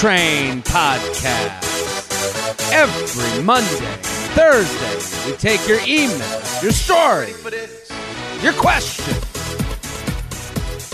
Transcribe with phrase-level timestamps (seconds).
[0.00, 1.62] Train Podcast.
[2.70, 3.96] Every Monday,
[4.34, 6.18] Thursday, we take your email,
[6.62, 7.32] your story,
[8.42, 9.14] your question.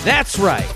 [0.05, 0.73] That's right.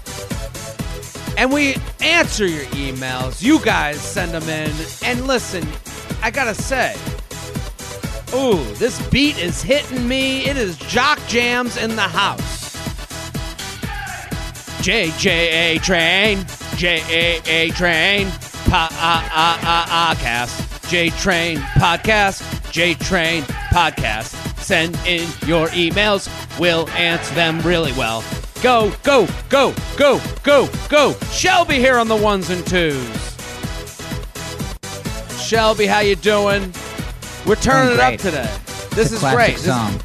[1.38, 3.40] And we answer your emails.
[3.44, 4.72] You guys send them in.
[5.04, 5.64] And listen,
[6.20, 6.96] I gotta say,
[8.34, 10.46] ooh, this beat is hitting me.
[10.46, 12.66] It is Jock Jams in the house.
[14.82, 16.44] J J A Train,
[16.76, 24.34] J A A Train, podcast, uh, uh, uh, J Train podcast, J Train podcast.
[24.60, 26.28] Send in your emails.
[26.60, 28.22] We'll answer them really well.
[28.62, 31.14] Go, go, go, go, go, go.
[31.30, 33.36] Shelby here on the ones and twos.
[35.40, 36.74] Shelby, how you doing?
[37.46, 38.50] We're turning it up today.
[38.90, 39.54] This is Classic great.
[39.56, 39.98] This- song.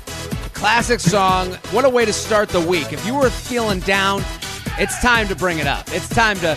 [0.53, 1.53] classic song.
[1.71, 2.93] What a way to start the week.
[2.93, 4.23] If you were feeling down,
[4.81, 5.87] it's time to bring it up.
[5.91, 6.55] It's time to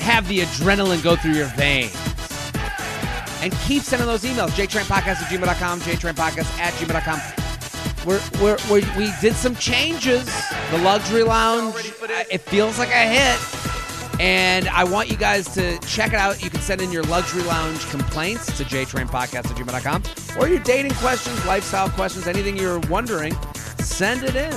[0.00, 1.94] have the adrenaline go through your veins.
[3.40, 4.48] And keep sending those emails.
[4.48, 7.20] JTrainPodcast at gmail.com, JTrainPodcast at gmail.com.
[8.04, 10.24] We're, we're, we're, we did some changes.
[10.72, 11.76] The Luxury Lounge,
[12.28, 14.20] it feels like a hit.
[14.20, 16.42] And I want you guys to check it out.
[16.42, 20.02] You can send in your Luxury Lounge complaints to jtrainpodcast at gmail.com
[20.40, 23.36] or your dating questions, lifestyle questions, anything you're wondering,
[23.78, 24.50] send it in.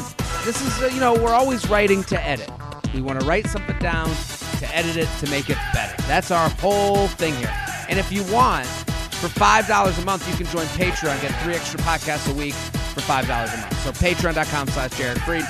[0.45, 2.49] This is, uh, you know, we're always writing to edit.
[2.93, 4.07] We want to write something down
[4.59, 5.95] to edit it to make it better.
[6.03, 7.53] That's our whole thing here.
[7.89, 11.79] And if you want, for $5 a month, you can join Patreon, get three extra
[11.81, 13.79] podcasts a week for $5 a month.
[13.83, 15.43] So patreon.com slash Jared Freid.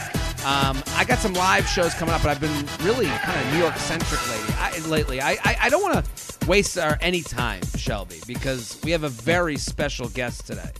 [0.46, 3.60] Um, I got some live shows coming up, but I've been really kind of New
[3.60, 4.54] York centric lately.
[4.58, 8.92] I, lately, I, I, I don't want to waste our any time, Shelby, because we
[8.92, 10.72] have a very special guest today.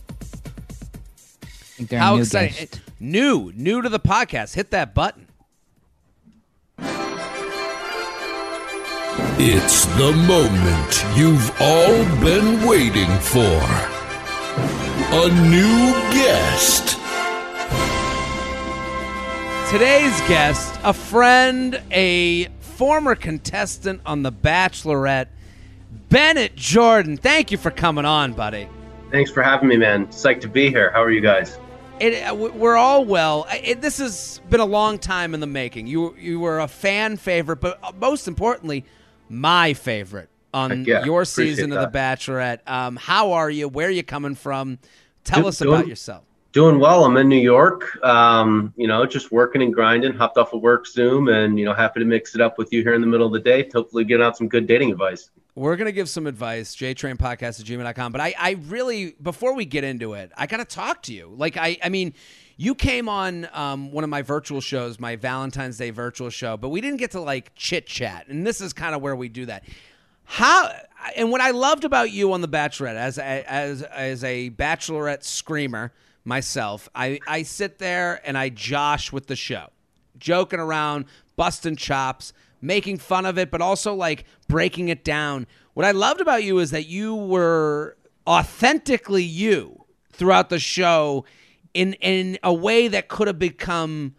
[1.42, 2.56] I think they're a How new exciting!
[2.56, 2.80] guest.
[2.98, 4.54] New, new to the podcast.
[4.54, 5.21] Hit that button.
[9.38, 13.60] It's the moment you've all been waiting for.
[15.14, 16.96] A new guest.
[19.70, 25.28] Today's guest, a friend, a former contestant on The Bachelorette,
[26.08, 27.18] Bennett Jordan.
[27.18, 28.66] Thank you for coming on, buddy.
[29.10, 30.06] Thanks for having me, man.
[30.06, 30.90] Psyched to be here.
[30.90, 31.58] How are you guys?
[32.00, 33.46] It, uh, we're all well.
[33.50, 35.86] It, this has been a long time in the making.
[35.86, 38.86] You you were a fan favorite, but uh, most importantly,
[39.32, 41.04] my favorite on yeah.
[41.04, 42.60] your season of The Bachelorette.
[42.66, 43.68] Um, how are you?
[43.68, 44.78] Where are you coming from?
[45.24, 46.24] Tell us doing- about yourself.
[46.52, 47.06] Doing well.
[47.06, 47.98] I'm in New York.
[48.04, 50.12] Um, you know, just working and grinding.
[50.12, 52.82] Hopped off of work Zoom, and you know, happy to mix it up with you
[52.82, 53.62] here in the middle of the day.
[53.62, 55.30] to Hopefully, get out some good dating advice.
[55.54, 58.12] We're gonna give some advice, jtrainpodcast at gmail.com.
[58.12, 61.32] But I, I really before we get into it, I gotta talk to you.
[61.34, 62.12] Like I I mean,
[62.62, 66.68] you came on um, one of my virtual shows, my Valentine's Day virtual show, but
[66.68, 68.28] we didn't get to like chit chat.
[68.28, 69.64] And this is kind of where we do that.
[70.22, 70.70] How
[71.16, 75.24] and what I loved about you on The Bachelorette as a, as as a Bachelorette
[75.24, 75.92] screamer
[76.24, 79.70] myself, I I sit there and I josh with the show,
[80.16, 85.48] joking around, busting chops, making fun of it, but also like breaking it down.
[85.74, 91.24] What I loved about you is that you were authentically you throughout the show
[91.74, 94.14] in in a way that could have become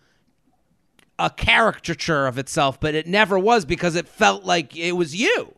[1.19, 5.53] a caricature of itself, but it never was because it felt like it was you.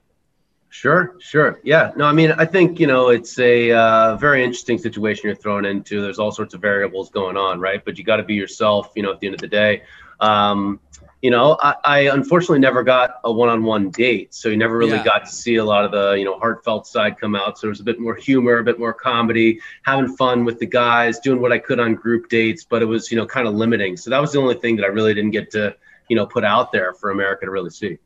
[0.70, 1.62] Sure, sure.
[1.64, 1.94] Yeah.
[1.96, 5.64] No, I mean, I think, you know, it's a uh, very interesting situation you're thrown
[5.64, 6.02] into.
[6.02, 7.84] There's all sorts of variables going on, right?
[7.84, 9.84] But you got to be yourself, you know, at the end of the day.
[10.20, 10.82] Um,
[11.26, 14.36] you know, I, I unfortunately never got a one on one date.
[14.36, 15.04] So you never really Yeah.
[15.06, 17.58] got to see a lot of the, you know, heartfelt side come out.
[17.58, 20.68] So there was a bit more humor, a bit more comedy, having fun with the
[20.68, 23.56] guys, doing what I could on group dates, but it was, you know, kind of
[23.56, 23.98] limiting.
[23.98, 25.76] So that was the only thing that I really didn't get to,
[26.10, 27.98] you know, put out there for America to really see.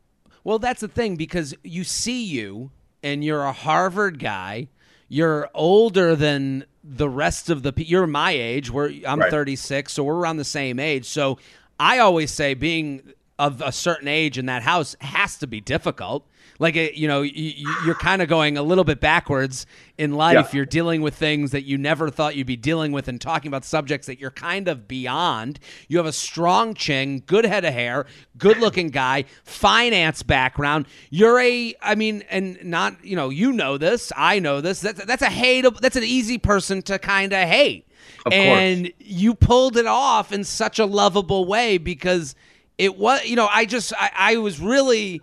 [0.42, 2.70] Well, that's the thing because you see you
[3.02, 4.68] and you're a Harvard guy.
[5.10, 8.70] You're older than the rest of the you're my age.
[8.70, 9.30] We're I'm Right.
[9.30, 11.04] 36, so we're around the same age.
[11.06, 11.38] So
[11.80, 16.28] I always say being of a certain age in that house has to be difficult.
[16.58, 19.64] Like you know, you, you're kind of going a little bit backwards
[19.96, 20.34] in life.
[20.34, 20.48] Yeah.
[20.52, 23.64] You're dealing with things that you never thought you'd be dealing with, and talking about
[23.64, 25.58] subjects that you're kind of beyond.
[25.88, 28.04] You have a strong chin, good head of hair,
[28.36, 30.84] good-looking guy, finance background.
[31.08, 34.82] You're a, I mean, and not you know, you know this, I know this.
[34.82, 35.64] That's that's a hate.
[35.80, 37.86] That's an easy person to kind of hate.
[38.26, 38.34] Of course.
[38.34, 42.34] and you pulled it off in such a lovable way because
[42.78, 45.20] it was you know i just I, I was really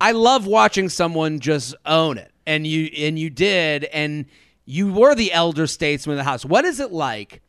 [0.00, 4.24] i love watching someone just own it and you and you did and
[4.66, 7.40] you were the elder statesman of the house what is it like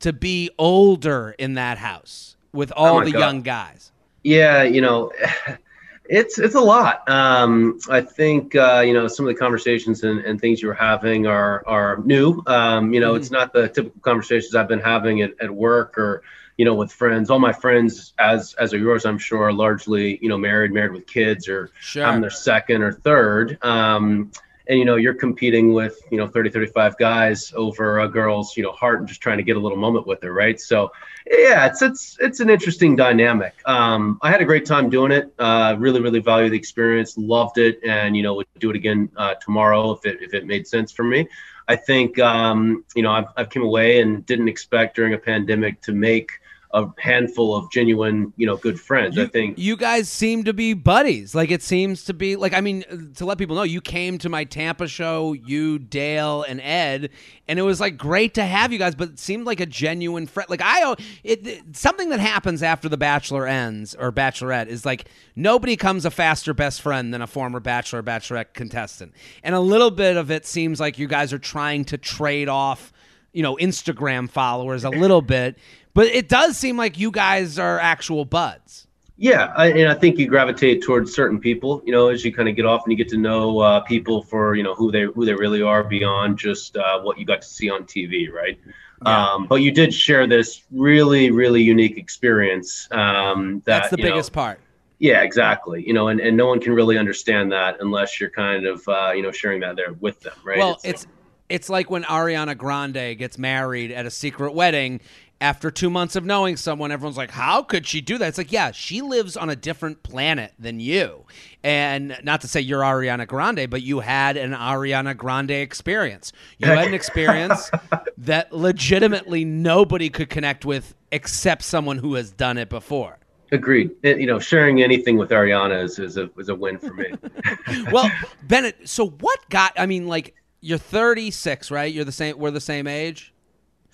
[0.00, 3.18] to be older in that house with oh all Oh the God.
[3.18, 3.92] young guys
[4.22, 5.12] Yeah, you know,
[6.12, 7.08] It's it's a lot.
[7.08, 11.28] Um, I think uh, you know some of the conversations and, and things you're having
[11.28, 12.42] are are new.
[12.48, 13.18] Um, you know, Mhm.
[13.18, 16.22] it's not the typical conversations I've been having at, at work or
[16.56, 17.30] you know with friends.
[17.30, 20.90] All my friends, as as are yours, I'm sure, are largely you know married, married
[20.92, 22.04] with kids, or Sure.
[22.04, 23.56] I'm their second or third.
[23.62, 24.32] Um,
[24.68, 28.62] and you know you're competing with you know 30 35 guys over a girl's you
[28.62, 30.60] know heart and just trying to get a little moment with her right?
[30.60, 30.92] So
[31.30, 33.54] yeah it's it's it's an interesting dynamic.
[33.66, 35.32] Um, i had a great time doing it.
[35.38, 39.10] Uh, really really value the experience loved it and you know would do it again
[39.16, 41.28] uh, tomorrow if it if it made sense for me.
[41.68, 45.80] I think um, you know I've, I've came away and didn't expect during a pandemic
[45.82, 46.32] to make
[46.72, 50.74] a handful of genuine you know good friends i think you guys seem to be
[50.74, 51.34] buddies.
[51.34, 54.28] Like it seems to be like I mean to let people know you came to
[54.28, 57.10] my Tampa show, you Dale and Ed,
[57.48, 58.94] and it was like great to have you guys.
[58.94, 60.48] But it seemed like a genuine friend.
[60.50, 65.08] Like I, it, it something that happens after the Bachelor ends or Bachelorette is like
[65.36, 69.90] nobody comes a faster best friend than a former Bachelor Bachelorette contestant, and a little
[69.90, 72.92] bit of it seems like you guys are trying to trade off
[73.32, 75.58] you know Instagram followers a little bit,
[75.94, 78.86] but it does seem like you guys are actual buds.
[79.16, 82.48] Yeah, I, and I think you gravitate towards certain people, you know, as you kind
[82.48, 85.02] of get off and you get to know uh, people for you know who they
[85.02, 88.58] who they really are beyond just uh, what you got to see on TV, right?
[89.04, 89.32] Yeah.
[89.32, 92.88] Um, but you did share this really really unique experience.
[92.92, 94.58] Um, that, That's the you know- biggest part.
[95.00, 95.86] yeah, exactly.
[95.86, 99.12] You know, and, and no one can really understand that unless you're kind of uh,
[99.14, 100.56] you know sharing that there with them, right?
[100.56, 101.06] Well, it's
[101.50, 105.02] it's like when Ariana Grande gets married at a secret wedding.
[105.40, 108.52] After two months of knowing someone, everyone's like, "How could she do that?" It's like,
[108.52, 111.24] yeah, she lives on a different planet than you,
[111.64, 116.32] and not to say you're Ariana Grande, but you had an Ariana Grande experience.
[116.58, 117.70] You had an experience
[118.18, 123.18] that legitimately nobody could connect with except someone who has done it before.
[123.52, 123.90] agreed.
[124.02, 127.06] You know, sharing anything with Ariana is, is a is a win for me.
[127.92, 128.10] well,
[128.44, 129.72] Bennett, so what got?
[129.76, 131.92] I mean, like you're 36, right?
[131.92, 132.38] You're the same.
[132.38, 133.29] We're the same age.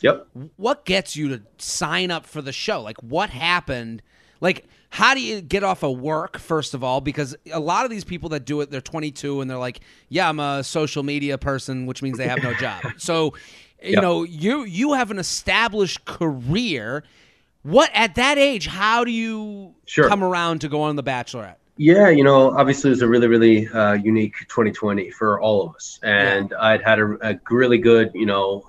[0.01, 0.27] Yep.
[0.57, 2.81] What gets you to sign up for the show?
[2.83, 4.03] Like, what happened?
[4.41, 7.01] Like, how do you get off of work first of all?
[7.01, 10.29] Because a lot of these people that do it, they're 22 and they're like, "Yeah,
[10.29, 12.83] I'm a social media person," which means they have no job.
[12.99, 13.35] So,
[13.83, 14.03] you Yep.
[14.03, 17.05] know, you you have an established career.
[17.63, 18.67] What at that age?
[18.67, 20.09] How do you Sure.
[20.09, 21.57] come around to go on The Bachelorette?
[21.79, 25.75] Yeah, you know, obviously it was a really, really uh, unique 2020 for all of
[25.77, 28.65] us, and I'd had a, a really good, you know,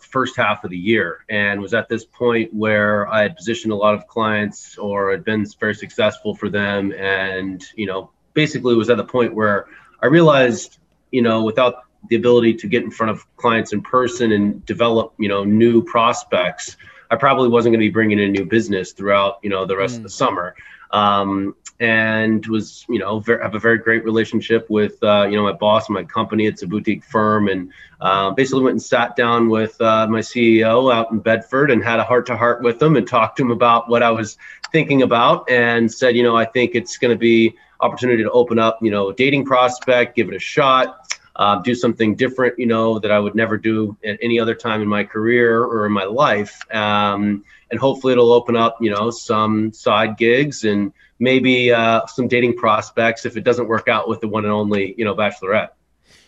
[0.00, 3.76] first half of the year, and was at this point where I had positioned a
[3.76, 8.90] lot of clients or had been very successful for them, and you know, basically was
[8.90, 9.66] at the point where
[10.02, 10.78] I realized,
[11.10, 15.14] you know, without the ability to get in front of clients in person and develop,
[15.18, 16.76] you know, new prospects,
[17.10, 19.96] I probably wasn't going to be bringing in new business throughout, you know, the rest
[19.96, 20.12] of the mm.
[20.12, 20.54] summer.
[20.90, 25.42] Um, and was, you know, ver- have a very great relationship with, uh, you know,
[25.42, 26.46] my boss, my company.
[26.46, 30.92] It's a boutique firm, and uh, basically went and sat down with uh, my CEO
[30.92, 33.50] out in Bedford and had a heart to heart with him and talked to him
[33.50, 34.38] about what I was
[34.72, 38.58] thinking about, and said, you know, I think it's going to be opportunity to open
[38.58, 42.98] up, you know, dating prospect, give it a shot uh, do something different, you know,
[42.98, 46.04] that I would never do at any other time in my career or in my
[46.04, 46.60] life.
[46.74, 52.28] Um, and hopefully it'll open up, you know, some side gigs and maybe uh, some
[52.28, 55.70] dating prospects if it doesn't work out with the one and only, you know, Bachelorette.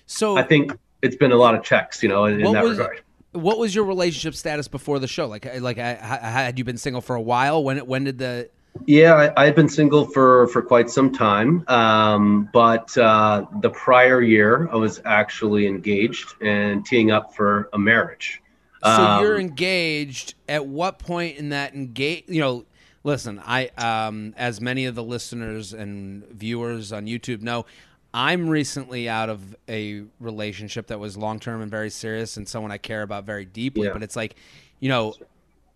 [0.07, 0.73] So I think
[1.03, 3.03] it's been a lot of checks, you know, in, in What that was- regard.
[3.33, 5.27] what was your relationship status before the show?
[5.27, 7.63] Like, like I, I- had you been single for a while?
[7.63, 8.51] When when did the
[8.87, 14.23] Yeah, I, had been single for for quite some time, um, but uh, the prior
[14.23, 18.41] year I was actually engaged and teeing up for a marriage.
[18.83, 20.35] so Um, you're engaged?
[20.49, 22.25] At what point in that engage?
[22.29, 22.67] You know,
[23.05, 27.67] listen, I um, as many of the listeners and viewers on YouTube know,
[28.15, 32.73] I'm recently out of a relationship that was long term and very serious, and someone
[32.73, 33.87] I care about very deeply.
[33.87, 33.93] Yeah.
[33.93, 34.37] But it's like,
[34.81, 35.15] you know,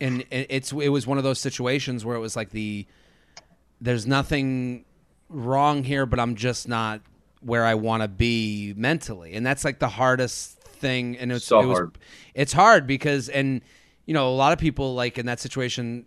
[0.02, 2.86] and it's it was one of those situations where it was like the
[3.80, 4.84] there's nothing
[5.28, 7.00] wrong here, but I'm just not
[7.40, 11.16] where I want to be mentally, and that's like the hardest thing.
[11.16, 11.98] And it's So it was, hard.
[12.34, 13.62] It's hard because, and
[14.04, 16.06] you know, a lot of people like in that situation,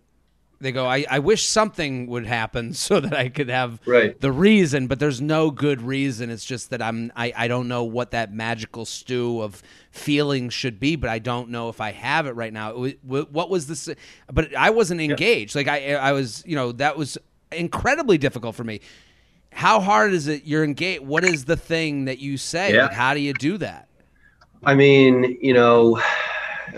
[0.60, 4.18] they go, I, I wish something would happen so that I could have Right.
[4.20, 6.30] the reason, but there's no good reason.
[6.30, 10.80] It's just that I'm I, I don't know what that magical stew of feelings should
[10.80, 12.84] be, but I don't know if I have it right now.
[12.84, 13.88] It What was this?
[14.32, 15.54] But I wasn't engaged.
[15.54, 17.18] Like I I was, you know, that was
[17.52, 18.80] incredibly difficult for me.
[19.52, 20.44] How hard is it?
[20.44, 21.02] You're engaged.
[21.06, 22.74] What is the thing that you say?
[22.74, 22.82] Yeah.
[22.84, 23.88] Like, how do you do that?
[24.64, 26.00] I mean, you know,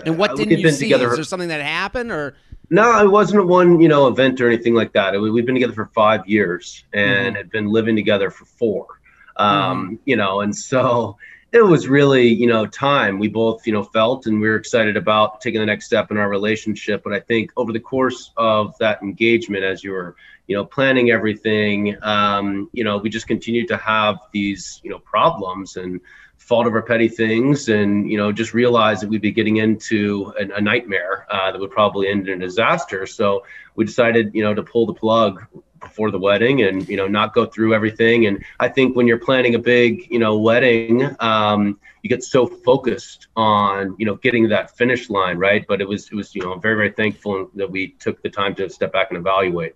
[0.05, 0.85] And what didn't you see?
[0.85, 2.35] together- Is there something that happened, or
[2.69, 5.15] No, it wasn't one, you know, event or anything like that.
[5.15, 7.37] It, we've been together for five years and Mhm.
[7.37, 8.85] had been living together for four.
[9.37, 11.17] Um, You know, and so
[11.51, 14.97] it was really, you know, time we both, you know, felt and we were excited
[14.97, 17.01] about taking the next step in our relationship.
[17.03, 20.15] But I think over the course of that engagement, as you were,
[20.47, 24.99] you know, planning everything, um, you know, we just continued to have these, you know,
[24.99, 26.01] problems and
[26.39, 30.51] fault over petty things and you know just realized that we'd be getting into an,
[30.53, 33.05] a nightmare uh, that would probably end in a disaster.
[33.05, 35.45] So we decided you know to pull the plug
[35.79, 38.25] before the wedding and you know not go through everything.
[38.25, 42.47] And i think when you're planning a big you know wedding um, you get so
[42.47, 45.65] focused on you know getting to that finish line right?
[45.67, 48.55] But it was it was you know very very thankful that we took the time
[48.55, 49.75] to step back and evaluate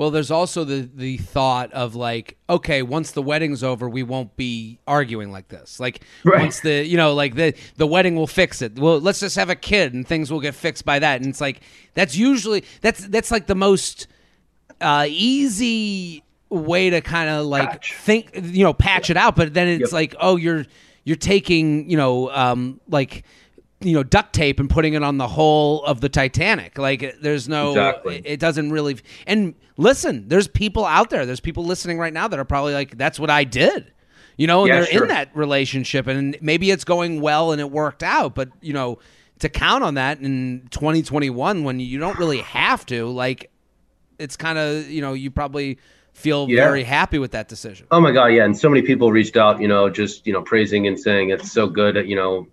[0.00, 4.34] Well, there's also the the thought of like, okay, once the wedding's over, we won't
[4.34, 5.78] be arguing like this.
[5.78, 6.40] Like Right.
[6.40, 8.78] once the you know, like the the wedding will fix it.
[8.78, 11.20] Well, let's just have a kid and things will get fixed by that.
[11.20, 11.60] And it's like
[11.92, 14.06] that's usually that's that's like the most
[14.80, 17.92] uh, easy way to kind of like Patch.
[17.92, 19.36] think you know patch it out.
[19.36, 19.92] But then it's Yep.
[19.92, 20.64] like, oh, you're
[21.04, 23.24] you're taking you know um, like
[23.82, 26.76] you know duct tape and putting it on the hull of the Titanic.
[26.78, 28.16] Like there's no Exactly.
[28.16, 32.28] it, it doesn't really and listen, there's people out there, there's people listening right now
[32.28, 33.92] that are probably like that's what I did.
[34.36, 35.02] You know, and Yeah, they're sure.
[35.02, 38.98] in that relationship and maybe it's going well and it worked out, but you know,
[39.40, 43.50] to count on that in 2021 when you don't really have to, like
[44.18, 45.78] it's kind of, you know, you probably
[46.12, 46.64] feel Yeah.
[46.66, 47.86] very happy with that decision.
[47.90, 50.42] Oh my God, yeah, and so many people reached out, you know, just you know,
[50.42, 52.46] praising and saying it's so good, you know,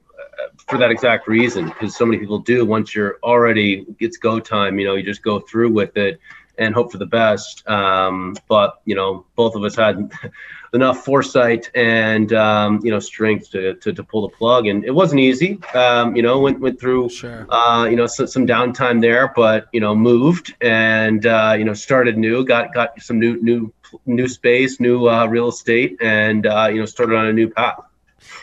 [0.67, 2.65] for that exact reason, because so many people do.
[2.65, 6.19] Once you're already it's go time, you know, you just go through with it
[6.57, 7.67] and hope for the best.
[7.67, 10.11] Um, but you know, both of us had
[10.73, 14.91] enough foresight and um, you know strength to, to to pull the plug, and it
[14.91, 15.59] wasn't easy.
[15.73, 17.45] Um, you know, went went through Sure.
[17.49, 21.73] uh, you know, so, some downtime there, but you know, moved and uh, you know,
[21.73, 23.73] started new, got got some new new
[24.05, 27.79] new space, new uh, real estate, and uh, you know, started on a new path.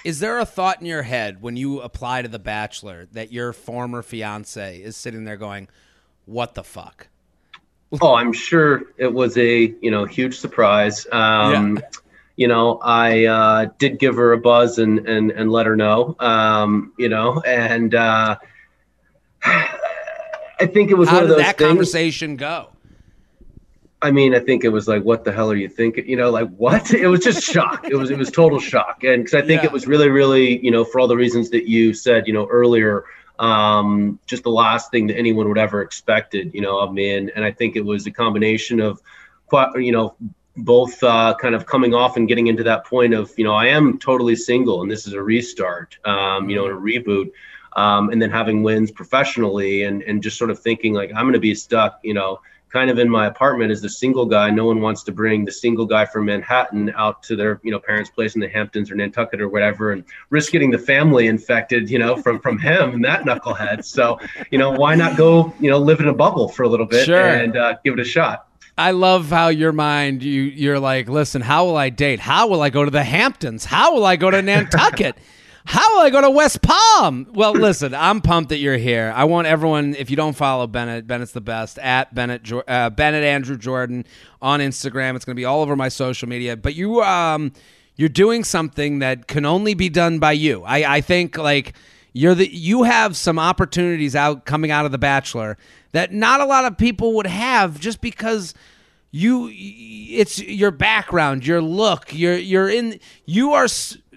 [0.04, 3.52] Is there a thought in your head when you apply to The Bachelor that your
[3.54, 5.68] former fiance is sitting there going,
[6.26, 7.08] "What the fuck"?
[8.02, 11.06] Oh, I'm sure it was a you know huge surprise.
[11.11, 11.80] Um,
[12.37, 16.16] You know, I uh, did give her a buzz and and and let her know.
[16.18, 18.37] Um, you know, and uh,
[19.44, 21.68] I think it was How one of did those that things.
[21.68, 22.70] conversation go?
[24.02, 26.06] I mean, I think it was like, what the hell are you thinking?
[26.06, 26.92] You know, like what?
[26.92, 27.86] It was just shock.
[27.88, 29.68] It was it was total shock, and because I think Yeah.
[29.68, 32.46] it was really, really, you know, for all the reasons that you said, you know,
[32.46, 33.04] earlier,
[33.38, 37.30] um, just the last thing that anyone would ever expected, you know, of me, and
[37.34, 39.00] and I think it was a combination of,
[39.46, 40.14] quite, you know,
[40.56, 43.66] both uh, kind of coming off and getting into that point of, you know, I
[43.68, 47.30] am totally single, and this is a restart, um, you know, and a reboot.
[47.76, 51.32] Um, and then having wins professionally and, and just sort of thinking like I'm going
[51.32, 52.40] to be stuck, you know,
[52.74, 54.50] kind of in my apartment as the single guy.
[54.50, 57.78] No one wants to bring the single guy from Manhattan out to their, you know,
[57.78, 61.88] parents' place in the Hamptons or Nantucket or whatever, and risk getting the family infected,
[61.88, 63.84] you know, from from him and that knucklehead.
[63.84, 64.18] So,
[64.50, 67.06] you know, why not go, you know, live in a bubble for a little bit
[67.06, 67.28] Sure.
[67.28, 68.48] and uh, give it a shot.
[68.76, 72.18] I love how your mind you you're like, listen, how will I date?
[72.18, 73.64] How will I go to the Hamptons?
[73.64, 75.16] How will I go to Nantucket?
[75.66, 77.26] How will I go to West Palm?
[77.33, 79.12] Well, listen, I'm pumped that you're here.
[79.16, 83.25] I want everyone, if you don't follow Bennett, Bennett's the best at Bennett uh, Bennett
[83.25, 84.04] Andrew Jordan
[84.42, 85.16] on Instagram.
[85.16, 86.56] It's going to be all over my social media.
[86.56, 87.52] But you, um,
[87.97, 90.62] you're doing something that can only be done by you.
[90.64, 91.75] I, I think like
[92.12, 95.56] you're the you have some opportunities out coming out of the Bachelor
[95.92, 98.54] that not a lot of people would have just because
[99.11, 103.66] you it's your background your look you're you're in you are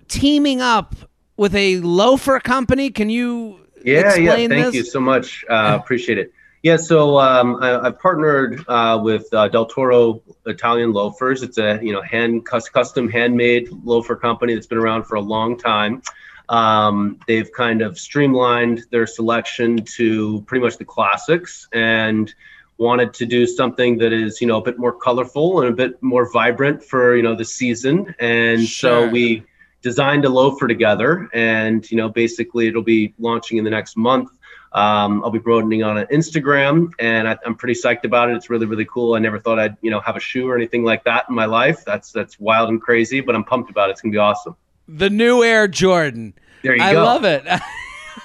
[0.07, 0.95] teaming up
[1.37, 4.35] with a loafer company can you Yeah, yeah.
[4.35, 5.45] Thank this you so much.
[5.49, 6.33] Uh, appreciate it.
[6.63, 11.43] Yeah, so um, I, I've partnered uh, with uh, Del Toro Italian Loafers.
[11.43, 15.21] It's a you know hand cus- custom handmade loafer company that's been around for a
[15.21, 16.01] long time.
[16.49, 22.33] Um, they've kind of streamlined their selection to pretty much the classics and
[22.77, 26.01] wanted to do something that is you know a bit more colorful and a bit
[26.01, 28.15] more vibrant for you know the season.
[28.19, 29.05] And Sure.
[29.05, 29.43] so we
[29.81, 34.29] designed a loafer together and you know basically it'll be launching in the next month
[34.73, 38.65] um, i'll be broadening on instagram and I, i'm pretty psyched about it it's really
[38.65, 41.25] really cool i never thought i'd you know have a shoe or anything like that
[41.29, 44.11] in my life that's that's wild and crazy but i'm pumped about it it's gonna
[44.11, 44.55] be awesome
[44.87, 47.43] the new air jordan there you i go love it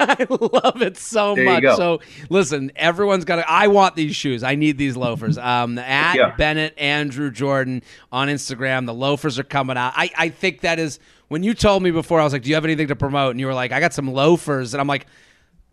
[0.01, 1.77] I love it so There much.
[1.77, 3.51] So listen, everyone's got to.
[3.51, 4.43] I want these shoes.
[4.43, 5.39] I need these loafers.
[5.39, 6.35] Um, at Yeah.
[6.35, 8.87] Bennett Andrew Jordan on Instagram.
[8.87, 9.93] The loafers are coming out.
[9.95, 10.99] I, I think that is
[11.33, 12.21] when you told me before.
[12.21, 13.93] I was like, "Do you have anything to promote?" And you were like, "I got
[13.93, 15.07] some loafers," and I'm like.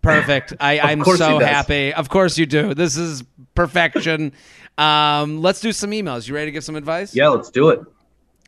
[0.02, 0.54] Perfect.
[0.62, 1.94] I, I'm so happy.
[1.94, 2.74] Of course you do.
[2.74, 3.22] This is
[3.54, 4.32] perfection.
[4.78, 6.26] um, let's do some emails.
[6.26, 7.14] You ready to give some advice?
[7.14, 7.82] Yeah, let's do it.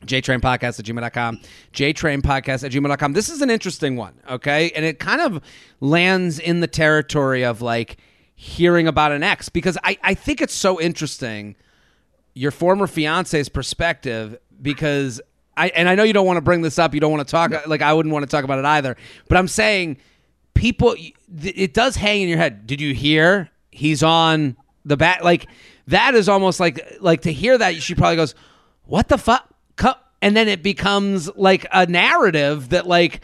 [0.06, 1.42] jtrainpodcast at gmail.com
[1.74, 5.42] jtrainpodcast at gmail.com this is an interesting one okay and it kind of
[5.82, 7.98] lands in the territory of like
[8.34, 11.56] hearing about an ex because i, I think it's so interesting
[12.34, 15.22] your former fiance's perspective because
[15.58, 17.32] i and i know you don't want to bring this up you don't want to
[17.32, 18.96] talk like i wouldn't want to talk about it either
[19.28, 19.98] but i'm saying
[20.54, 20.96] people
[21.44, 22.68] it does hang in your head.
[22.68, 24.56] Did you hear he's on
[24.86, 25.24] the bat?
[25.24, 25.48] Like
[25.88, 28.36] that is almost like like to hear that she probably goes
[28.84, 29.48] what the fuck?
[30.24, 33.22] And then it becomes like a narrative that like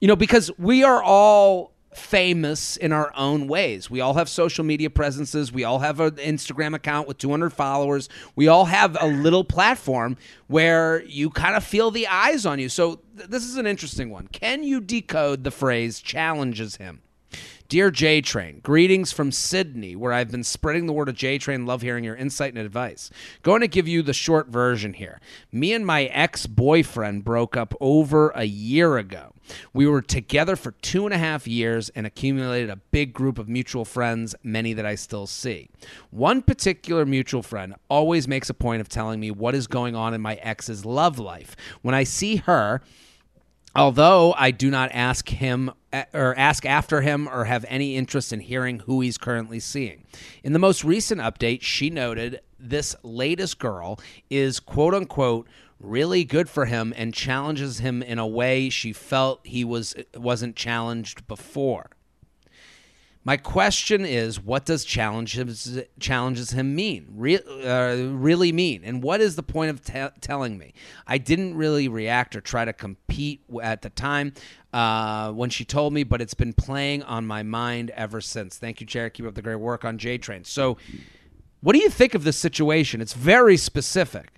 [0.00, 3.90] you know because we are all famous in our own ways.
[3.90, 5.52] We all have social media presences.
[5.52, 8.08] We all have an instagram account with 200 followers.
[8.34, 12.68] We all have a little platform where you kind of feel the eyes on you.
[12.68, 14.28] So th- this is an interesting one.
[14.28, 17.02] Can you decode the phrase challenges him
[17.72, 21.64] Dear J Train, greetings from Sydney, where I've been spreading the word of J Train.
[21.64, 23.08] Love hearing your insight and advice.
[23.42, 25.22] Going to give you the short version here.
[25.50, 29.32] Me and my ex boyfriend broke up over a year ago.
[29.72, 33.48] We were together for two and a half years and accumulated a big group of
[33.48, 35.70] mutual friends, many that I still see.
[36.10, 40.12] One particular mutual friend always makes a point of telling me what is going on
[40.12, 41.56] in my ex's love life.
[41.80, 42.82] When I see her,
[43.74, 45.70] Although I do not ask him
[46.12, 50.04] or ask after him or have any interest in hearing who he's currently seeing.
[50.42, 53.98] In the most recent update, she noted this latest girl
[54.30, 55.48] is quote unquote
[55.80, 60.56] really good for him and challenges him in a way she felt he was wasn't
[60.56, 61.90] challenged before.
[63.24, 67.06] My question is, what does challenges challenges him mean?
[67.14, 70.74] Re- uh, really mean, and what is the point of te- telling me?
[71.06, 74.34] I didn't really react or try to compete at the time
[74.72, 78.56] uh, when she told me, but it's been playing on my mind ever since.
[78.56, 79.14] Thank you, Jared.
[79.14, 80.44] Keep up the great work on J Train.
[80.44, 80.78] So,
[81.60, 83.00] what do you think of this situation?
[83.00, 84.32] It's very specific.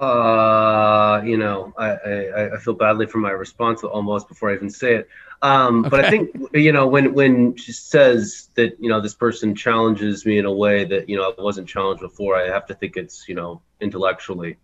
[0.00, 4.70] Uh, you know, I, I, I feel badly for my response almost before I even
[4.70, 5.08] say it.
[5.42, 9.54] Um, But I think you know when when she says that you know this person
[9.54, 12.74] challenges me in a way that you know I wasn't challenged before, I have to
[12.74, 14.56] think it's you know intellectually,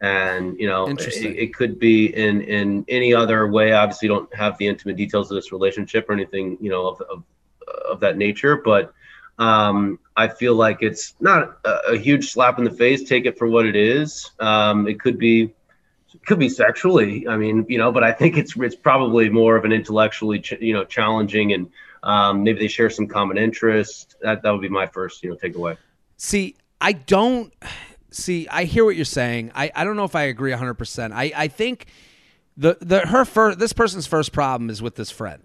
[0.00, 3.72] and you know it, it could be in in any other way.
[3.72, 7.00] Obviously, you don't have the intimate details of this relationship or anything you know of
[7.02, 7.22] of,
[7.88, 8.94] of that nature, but
[9.38, 13.08] um, I feel like it's not a, a huge slap in the face.
[13.08, 14.30] Take it for what it is.
[14.38, 15.52] Um, it could be
[16.14, 17.28] it could be sexually.
[17.28, 20.60] I mean, you know, but I think it's it's probably more of an intellectually, ch-
[20.60, 21.70] you know, challenging, and
[22.02, 24.16] um, maybe they share some common interest.
[24.22, 25.76] That that would be my first, you know, takeaway.
[26.16, 27.52] See, I don't
[28.10, 28.48] see.
[28.48, 29.52] I hear what you're saying.
[29.54, 30.74] I, I don't know if I agree 100.
[30.74, 31.86] percent I I think
[32.56, 35.42] the the her first this person's first problem is with this friend.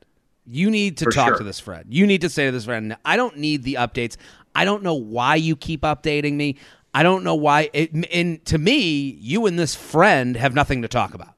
[0.47, 1.37] You need to For talk sure.
[1.39, 1.85] to this friend.
[1.89, 4.15] You need to say to this friend, I don't need the updates.
[4.53, 6.57] I don't know why you keep updating me.
[6.93, 7.69] I don't know why.
[7.73, 11.33] It, and to me, you and this friend have nothing to talk about.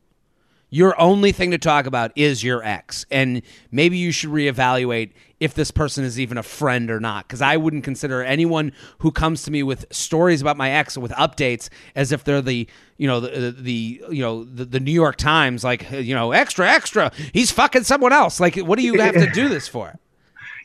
[0.70, 3.06] Your only thing to talk about is your ex.
[3.10, 7.28] And maybe you should reevaluate if this person is even a friend or not.
[7.28, 11.12] Because I wouldn't consider anyone who comes to me with stories about my ex with
[11.12, 15.17] updates as if they're the, you know, the, the you know, the, the New York
[15.17, 17.12] Times, like, you know, extra, extra.
[17.34, 18.39] He's fucking someone else.
[18.39, 20.00] Like, what do you have to do this for?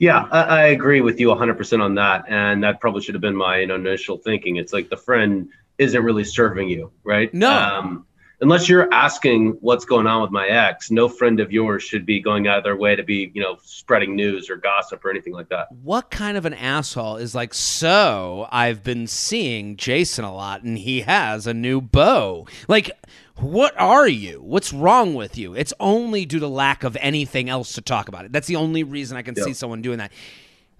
[0.00, 3.36] Yeah, I, I agree with you 100% on that, and that probably should have been
[3.36, 4.56] my you know, initial thinking.
[4.56, 7.32] It's like the friend isn't really serving you, right?
[7.32, 7.52] No.
[7.52, 8.06] Um,
[8.42, 12.20] unless you're asking what's going on with my ex, no friend of yours should be
[12.20, 15.32] going out of their way to be, you know, spreading news or gossip or anything
[15.32, 15.68] like that.
[15.82, 20.76] What kind of an asshole is like, so I've been seeing Jason a lot and
[20.76, 22.46] he has a new bow?
[22.68, 22.90] Like,
[23.36, 24.42] what are you?
[24.42, 25.54] What's wrong with you?
[25.54, 28.32] It's only due to lack of anything else to talk about it.
[28.32, 29.44] That's the only reason I can Yeah.
[29.44, 30.12] see someone doing that.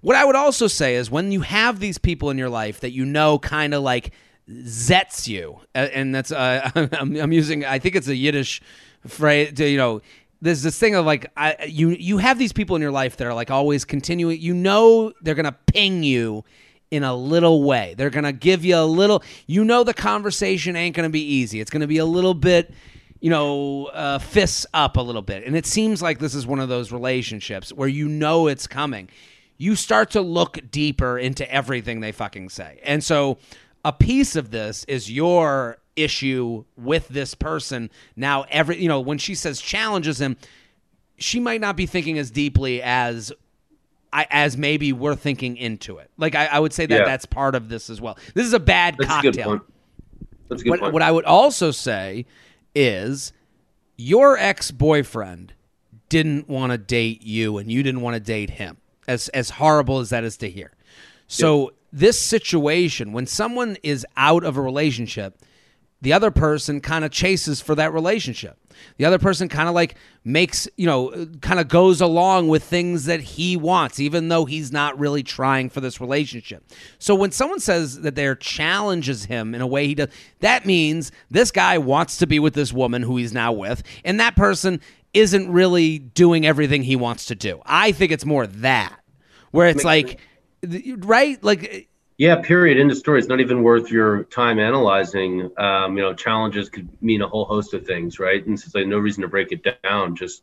[0.00, 2.90] What I would also say is when you have these people in your life that
[2.90, 4.10] you know kind of like
[4.64, 8.62] zets you, and that's uh, I'm, I'm using I think it's a Yiddish
[9.06, 9.58] phrase.
[9.58, 10.02] You know,
[10.40, 13.26] there's this thing of like I, you you have these people in your life that
[13.26, 14.40] are like always continuing.
[14.40, 16.44] You know they're gonna ping you
[16.90, 17.94] in a little way.
[17.96, 19.22] They're gonna give you a little.
[19.46, 21.60] You know the conversation ain't gonna be easy.
[21.60, 22.72] It's gonna be a little bit
[23.22, 25.44] you know, uh, fists up a little bit.
[25.46, 29.08] And it seems like this is one of those relationships where you know it's coming.
[29.58, 32.80] You start to look deeper into everything they fucking say.
[32.82, 33.38] And so
[33.84, 37.90] a piece of this is your issue with this person.
[38.16, 40.36] Now, every, you know, when she says challenges him,
[41.18, 43.32] she might not be thinking as deeply as.
[44.14, 46.10] I, as maybe we're thinking into it.
[46.18, 47.04] Like I, I would say that Yeah.
[47.06, 48.18] that's part of this as well.
[48.34, 49.44] This is a bad That's a cocktail.
[49.46, 49.62] point.
[50.50, 50.92] That's a good What, point.
[50.92, 52.26] what I would also say
[52.74, 53.32] is
[53.96, 55.54] your ex boyfriend
[56.10, 58.76] didn't want to date you and you didn't want to date him.
[59.08, 60.72] As as horrible as that is to hear.
[61.26, 65.38] So this situation, when someone is out of a relationship,
[66.00, 68.58] the other person kind of chases for that relationship.
[68.96, 73.04] The other person kind of like makes, you know, kind of goes along with things
[73.04, 76.64] that he wants, even though he's not really trying for this relationship.
[76.98, 80.08] So when someone says that there challenges him in a way he does,
[80.40, 84.18] that means this guy wants to be with this woman who he's now with, and
[84.18, 84.80] that person
[85.14, 87.60] isn't really doing everything he wants to do.
[87.64, 88.98] I think it's more that,
[89.52, 90.18] where it's like,
[90.98, 91.42] right?
[91.42, 92.78] Like, Yeah, period.
[92.78, 93.18] End of story.
[93.18, 95.50] It's not even worth your time analyzing.
[95.58, 98.44] Um, you know, challenges could mean a whole host of things, right?
[98.46, 100.14] And so it's like no reason to break it down.
[100.16, 100.42] Just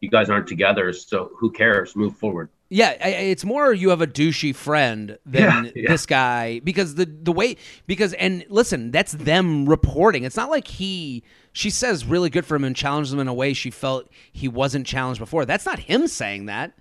[0.00, 1.94] you guys aren't together, so who cares?
[1.94, 2.48] Move forward.
[2.70, 5.90] Yeah, it's more you have a douchey friend than Yeah, yeah.
[5.90, 10.24] this guy because the the way because and listen, that's them reporting.
[10.24, 11.22] It's not like he
[11.52, 14.48] she says really good for him and challenged him in a way she felt he
[14.48, 15.44] wasn't challenged before.
[15.44, 16.72] That's not him saying that.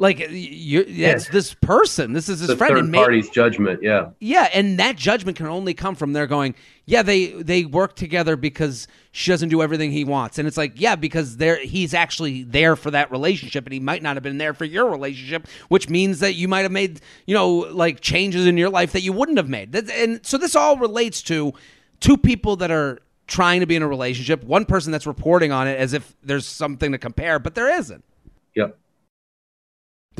[0.00, 2.14] Like you, that's this person.
[2.14, 2.70] This is his The friend.
[2.72, 3.82] third and may- party's judgment.
[3.82, 4.10] Yeah.
[4.18, 6.54] yeah, and that judgment can only come from their going,
[6.86, 10.38] yeah, they they work together because she doesn't do everything he wants.
[10.38, 14.02] And it's like, yeah, because they're he's actually there for that relationship and he might
[14.02, 17.34] not have been there for your relationship, which means that you might have made, you
[17.34, 19.76] know, like changes in your life that you wouldn't have made.
[19.76, 21.52] And so this all relates to
[22.00, 25.68] two people that are trying to be in a relationship, one person that's reporting on
[25.68, 28.02] it as if there's something to compare, but there isn't.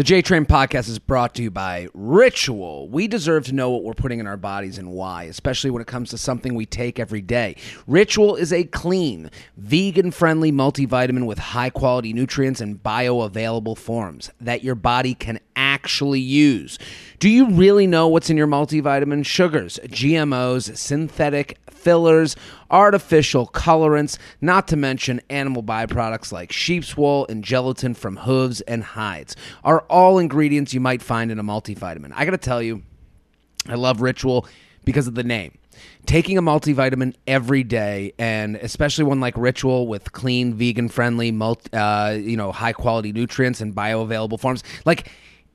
[0.00, 2.88] The J Train podcast is brought to you by Ritual.
[2.88, 5.88] We deserve to know what we're putting in our bodies and why, especially when it
[5.88, 7.56] comes to something we take every day.
[7.86, 14.64] Ritual is a clean, vegan friendly multivitamin with high quality nutrients and bioavailable forms that
[14.64, 15.38] your body can
[15.80, 16.78] actually use.
[17.20, 19.24] Do you really know what's in your multivitamin?
[19.24, 22.36] Sugars, GMOs, synthetic fillers,
[22.70, 28.84] artificial colorants, not to mention animal byproducts like sheep's wool and gelatin from hooves and
[28.84, 32.12] hides, are all ingredients you might find in a multivitamin.
[32.14, 32.82] I gotta tell you,
[33.66, 34.46] I love Ritual
[34.84, 35.56] because of the name.
[36.04, 42.10] Taking a multivitamin every day, and especially one like Ritual with clean, vegan-friendly, multi, uh,
[42.10, 45.10] you know, high-quality nutrients and bioavailable forms, like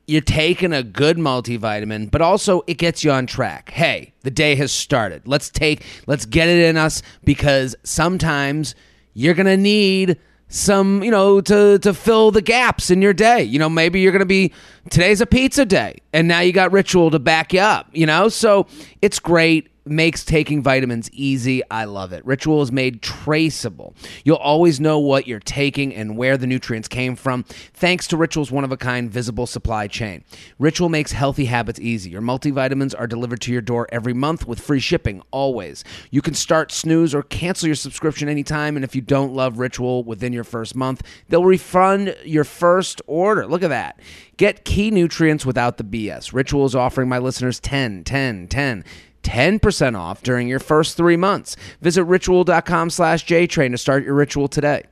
[0.06, 3.70] you're taking a good multivitamin, but also it gets you on track.
[3.70, 5.26] Hey, the day has started.
[5.26, 8.74] Let's take, let's get it in us because sometimes
[9.14, 13.42] you're gonna need some, you know, to to fill the gaps in your day.
[13.42, 14.52] You know, maybe you're gonna be
[14.90, 17.88] today's a pizza day, and now you got ritual to back you up.
[17.92, 18.66] You know, so
[19.02, 21.62] it's great makes taking vitamins easy.
[21.70, 22.24] I love it.
[22.26, 23.94] Ritual is made traceable.
[24.24, 27.44] You'll always know what you're taking and where the nutrients came from
[27.74, 30.24] thanks to Ritual's one of a kind visible supply chain.
[30.58, 32.10] Ritual makes healthy habits easy.
[32.10, 35.84] Your multivitamins are delivered to your door every month with free shipping always.
[36.10, 40.04] You can start snooze or cancel your subscription anytime and if you don't love Ritual
[40.04, 43.46] within your first month, they'll refund your first order.
[43.46, 44.00] Look at that.
[44.36, 46.32] Get key nutrients without the BS.
[46.32, 48.84] Ritual is offering my listeners 10 10 10
[49.26, 51.56] 10% off during your first three months.
[51.80, 54.84] Visit ritual.com slash JTrain to start your ritual today.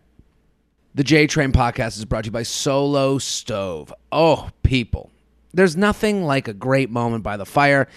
[0.96, 3.94] The J Train podcast is brought to you by Solo Stove.
[4.10, 5.10] Oh, people.
[5.52, 7.88] There's nothing like a great moment by the fire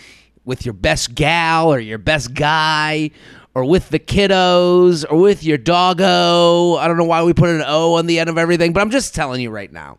[0.45, 3.09] with your best gal or your best guy
[3.55, 6.75] or with the kiddos or with your doggo.
[6.75, 8.91] I don't know why we put an O on the end of everything, but I'm
[8.91, 9.97] just telling you right now.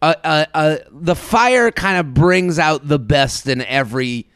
[0.00, 4.26] Uh, uh, uh, the fire kind of brings out the best in every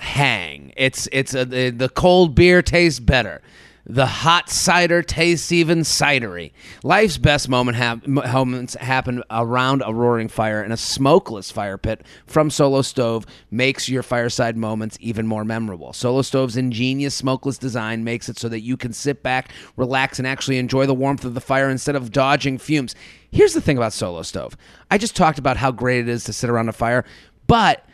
[0.00, 0.72] hang.
[0.76, 3.42] It's it's a, the, the cold beer tastes better.
[3.86, 6.52] The hot cider tastes even cidery.
[6.84, 12.02] Life's best moment hap- moments happen around a roaring fire, and a smokeless fire pit
[12.26, 15.92] from Solo Stove makes your fireside moments even more memorable.
[15.92, 20.28] Solo Stove's ingenious smokeless design makes it so that you can sit back, relax, and
[20.28, 22.94] actually enjoy the warmth of the fire instead of dodging fumes.
[23.32, 24.56] Here's the thing about Solo Stove
[24.90, 27.04] I just talked about how great it is to sit around a fire,
[27.46, 27.84] but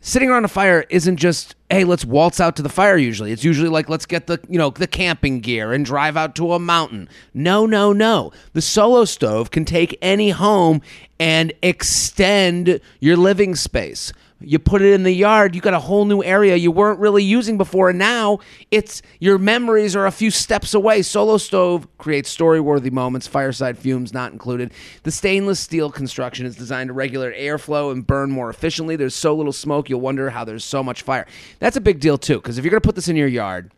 [0.00, 3.32] sitting around a fire isn't just hey let's waltz out to the fire usually.
[3.32, 6.52] It's usually like let's get the you know the camping gear and drive out to
[6.52, 7.08] a mountain.
[7.34, 8.32] No no no.
[8.52, 10.82] The solo stove can take any home
[11.18, 16.04] and extend your living space you put it in the yard you got a whole
[16.04, 18.38] new area you weren't really using before and now
[18.70, 21.02] it's your memories are a few steps away.
[21.02, 24.72] Solo stove creates story-worthy moments fireside fumes not included.
[25.04, 28.96] The stainless steel construction is designed to regulate airflow and burn more efficiently.
[28.96, 31.26] There's so little smoke you'll wonder how there's so much fire.
[31.58, 33.72] That's a big deal too because if you're going to put this in your yard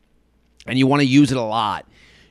[0.66, 1.86] and you want to use it a lot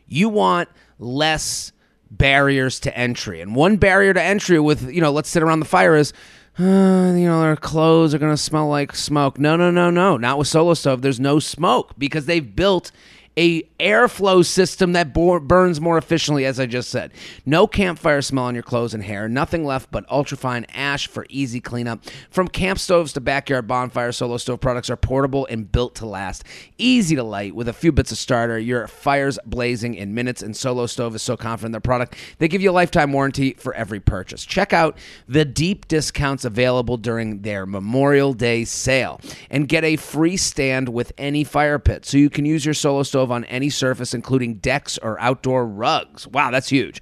[0.07, 1.71] you want less
[2.09, 3.41] barriers to entry.
[3.41, 6.13] And one barrier to entry with you know let's sit around the fire is
[6.59, 6.63] uh,
[7.15, 9.39] you know, our clothes are going to smell like smoke.
[9.39, 10.17] No, no, no, no.
[10.17, 11.01] Not with Solo Stove.
[11.01, 12.91] There's no smoke because they've built
[13.37, 17.11] a airflow system that burns more efficiently, as I just said.
[17.45, 19.29] No campfire smell on your clothes and hair.
[19.29, 22.03] Nothing left but ultrafine ash for easy cleanup.
[22.31, 26.43] From camp stoves to backyard bonfire, Solo Stove products are portable and built to last.
[26.79, 28.57] Easy to light with a few bits of starter.
[28.57, 32.47] Your fire's blazing in minutes, and Solo Stove is so confident in their product they
[32.47, 34.45] give you a lifetime warranty for every purchase.
[34.45, 34.97] Check out
[35.27, 39.21] the deep discounts available during their Memorial Day sale
[39.51, 43.03] and get a free stand with any fire pit, so you can use your Solo
[43.03, 46.27] Stove on any surface, including decks or outdoor rugs.
[46.27, 47.01] Wow, that's huge.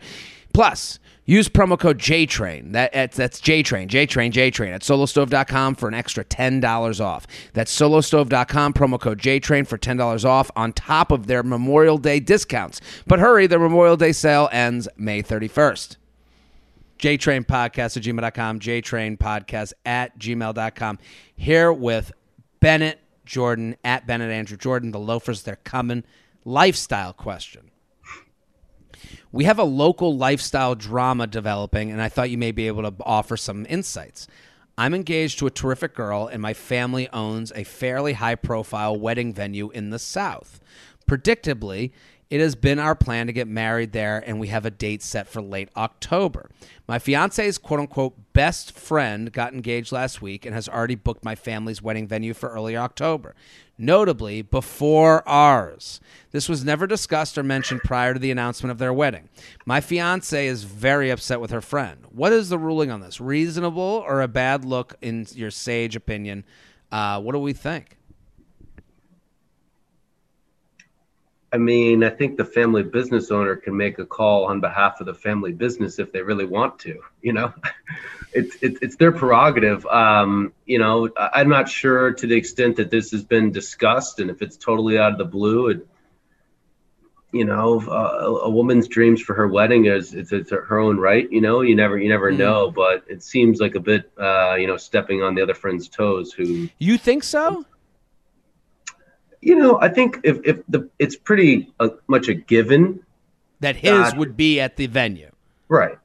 [0.53, 2.71] Plus, use promo code JTRAIN.
[2.73, 7.27] That, that's, that's JTRAIN, JTRAIN, JTRAIN at solostove.com for an extra $10 off.
[7.53, 12.79] That's solostove.com, promo code JTRAIN for $10 off on top of their Memorial Day discounts.
[13.05, 15.97] But hurry, their Memorial Day sale ends May 31st.
[16.99, 20.99] JTrain Podcast at gmail.com, JTrain Podcast at gmail.com.
[21.35, 22.13] Here with
[22.61, 26.03] Bennett Jordan at Bennett Andrew Jordan, the loafers, they're coming.
[26.43, 27.71] Lifestyle question.
[29.31, 32.93] We have a local lifestyle drama developing, and I thought you may be able to
[33.03, 34.27] offer some insights.
[34.77, 39.33] I'm engaged to a terrific girl, and my family owns a fairly high profile wedding
[39.33, 40.59] venue in the South.
[41.09, 41.91] Predictably,
[42.29, 45.27] it has been our plan to get married there, and we have a date set
[45.27, 46.49] for late October.
[46.87, 51.35] My fiance's quote unquote best friend got engaged last week and has already booked my
[51.35, 53.33] family's wedding venue for early October,
[53.77, 56.01] notably before ours.
[56.31, 59.29] This was never discussed or mentioned prior to the announcement of their wedding.
[59.65, 62.03] My fiance is very upset with her friend.
[62.09, 63.21] What is the ruling on this?
[63.21, 66.43] Reasonable or a bad look in your sage opinion?
[66.91, 67.97] Uh, what do we think?
[71.55, 75.05] I mean, I think the family business owner can make a call on behalf of
[75.05, 76.99] the family business if they really want to.
[77.21, 77.53] You know,
[78.33, 79.85] it's it's, it's their prerogative.
[79.85, 84.29] Um, you know, I'm not sure to the extent that this has been discussed, and
[84.29, 85.87] if it's totally out of the blue, it,
[87.31, 91.31] you know, uh, a woman's dreams for her wedding is it's, it's her own right.
[91.31, 92.37] You know, you never you never mm.
[92.37, 95.87] know, but it seems like a bit, uh, you know, stepping on the other friend's
[95.87, 96.33] toes.
[96.33, 97.63] Who you think so?
[99.45, 103.05] You know, I think if, if the it's pretty uh, much a given
[103.59, 105.29] that his that, would be at the venue,
[105.67, 105.99] right?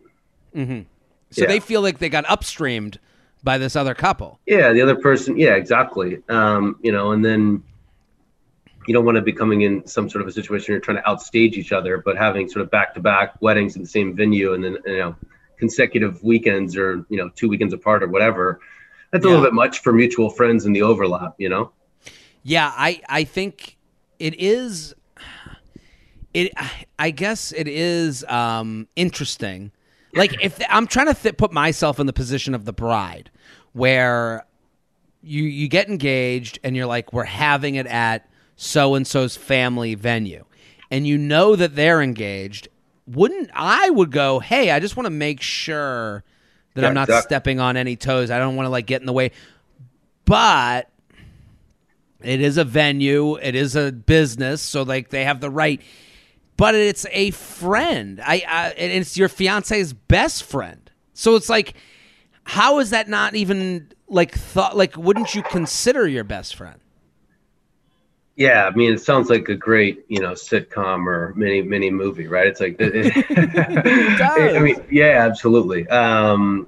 [0.55, 0.83] Mm-hmm.
[1.31, 1.49] So yeah.
[1.49, 2.99] they feel like they got upstreamed
[3.43, 4.39] by this other couple.
[4.45, 5.39] Yeah, the other person.
[5.39, 6.23] Yeah, exactly.
[6.29, 7.63] Um, you know, and then
[8.87, 11.03] you don't want to be coming in some sort of a situation you're trying to
[11.05, 14.53] outstage each other, but having sort of back to back weddings in the same venue
[14.53, 15.17] and then you know
[15.57, 18.61] consecutive weekends or you know two weekends apart or whatever.
[19.13, 19.31] That's yeah.
[19.31, 21.73] a little bit much for mutual friends and the overlap, you know.
[22.43, 23.77] Yeah, I I think
[24.19, 24.95] it is.
[26.33, 26.53] It
[26.99, 29.73] I guess it is um, interesting.
[30.15, 33.31] Like if I'm trying to th- put myself in the position of the bride,
[33.73, 34.45] where
[35.23, 39.95] you you get engaged and you're like we're having it at so and so's family
[39.95, 40.45] venue,
[40.91, 42.69] and you know that they're engaged.
[43.07, 46.25] Wouldn't I would go, hey, I just want to make sure
[46.75, 47.29] that yeah, I'm not exactly.
[47.29, 48.31] stepping on any toes.
[48.31, 49.33] I don't want to like get in the way.
[50.25, 50.90] But
[52.23, 55.81] it is a venue, it is a business, so like they have the right.
[56.57, 58.21] But it's a friend.
[58.21, 60.91] I, I and it's your fiance's best friend.
[61.15, 61.75] So it's like,
[62.45, 64.77] how is that not even like thought?
[64.77, 66.79] Like, wouldn't you consider your best friend?
[68.37, 72.27] Yeah, I mean, it sounds like a great, you know, sitcom or mini mini movie,
[72.27, 72.47] right?
[72.47, 75.89] It's like, it, it I mean, yeah, absolutely.
[75.89, 76.67] Um,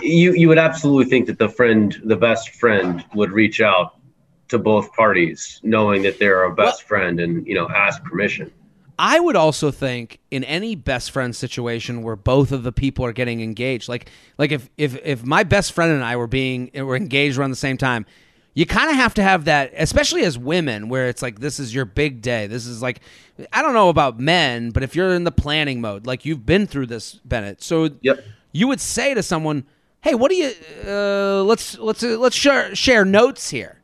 [0.00, 3.96] you you would absolutely think that the friend, the best friend, would reach out
[4.52, 8.52] to both parties, knowing that they're a best well, friend and you know ask permission.
[8.98, 13.12] I would also think in any best friend situation where both of the people are
[13.12, 16.96] getting engaged, like like if if if my best friend and I were being were
[16.96, 18.06] engaged around the same time,
[18.54, 21.74] you kind of have to have that, especially as women, where it's like this is
[21.74, 22.46] your big day.
[22.46, 23.00] This is like
[23.52, 26.66] I don't know about men, but if you're in the planning mode, like you've been
[26.66, 28.22] through this, Bennett, so yep.
[28.52, 29.64] you would say to someone,
[30.02, 30.52] "Hey, what do you?
[30.86, 33.81] Uh, let's let's uh, let's share share notes here."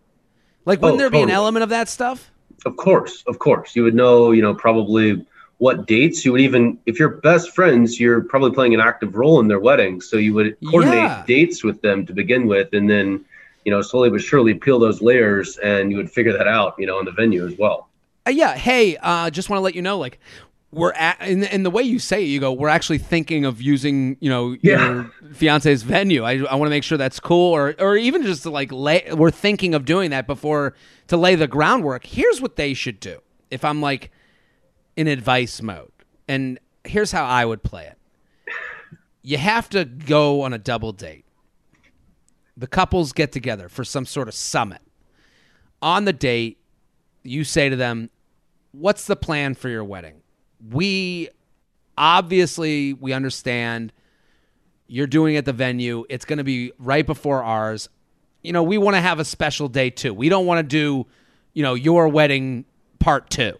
[0.69, 1.33] Like, wouldn't oh, there be totally.
[1.33, 2.31] an element of that stuff?
[2.67, 3.75] Of course, of course.
[3.75, 5.25] You would know, you know, probably
[5.57, 6.27] what dates.
[6.27, 9.61] You would even, if you're best friends, you're probably playing an active role in their
[9.61, 10.03] wedding.
[10.03, 11.25] So you would coordinate yeah.
[11.27, 13.25] dates with them to begin with, and then,
[13.65, 16.87] you know, slowly but surely peel those layers, and you would figure that out, you
[16.87, 17.89] know, in the venue as well.
[18.27, 18.55] Uh, yeah.
[18.55, 20.21] Hey, uh, just want to let you know, like,
[20.71, 23.63] we're at in, in the way you say it, you go, we're actually thinking of
[23.63, 24.85] using, you know, yeah.
[24.85, 26.25] your fiance's venue.
[26.25, 29.09] I, I want to make sure that's cool, or or even just to like lay.
[29.13, 30.75] We're thinking of doing that before
[31.07, 32.05] to lay the groundwork.
[32.05, 33.21] Here's what they should do.
[33.51, 34.11] If I'm like
[34.97, 35.93] in advice mode,
[36.27, 37.97] and here's how I would play it.
[39.23, 41.25] You have to go on a double date.
[42.57, 44.81] The couples get together for some sort of summit.
[45.81, 46.59] On the date,
[47.23, 48.11] you say to them,
[48.73, 50.23] what's the plan for your wedding?
[50.67, 51.29] We
[51.97, 53.93] obviously we understand
[54.87, 56.05] you're doing it at the venue.
[56.09, 57.89] It's going to be right before ours.
[58.43, 60.15] You know, we want to have a special day too.
[60.15, 61.07] We don't want to do,
[61.53, 62.65] you know, your wedding
[62.99, 63.53] part 2.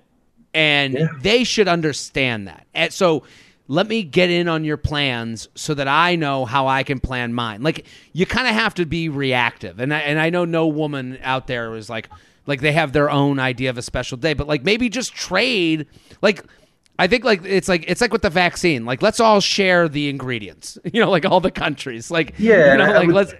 [0.55, 1.09] And Yeah.
[1.21, 2.67] they should understand that.
[2.75, 3.25] And so
[3.67, 7.35] let me get in on your plans so that I know how I can plan
[7.35, 7.63] mine.
[7.63, 7.85] Like
[8.15, 9.79] you kind of have to be reactive.
[9.79, 12.09] And I, and I know no woman out there is like
[12.47, 15.87] like they have their own idea of a special day, but like maybe just trade
[16.23, 16.43] like
[16.99, 18.85] I think like it's like it's like with the vaccine.
[18.85, 20.79] Like let's all share the ingredients.
[20.93, 22.11] You know, like all the countries.
[22.11, 23.35] Like Yeah, you know, like would- let's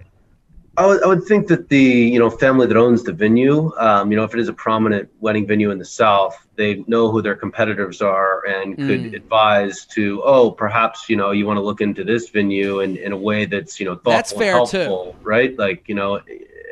[0.77, 4.11] I would, I would think that the you know family that owns the venue, um,
[4.11, 7.21] you know, if it is a prominent wedding venue in the South, they know who
[7.21, 9.13] their competitors are and could Mm.
[9.13, 13.11] advise to, oh, perhaps you know you want to look into this venue in, in
[13.11, 14.77] a way that's you know thoughtful That's fair, and too.
[14.77, 15.57] helpful, right?
[15.59, 16.21] Like you know,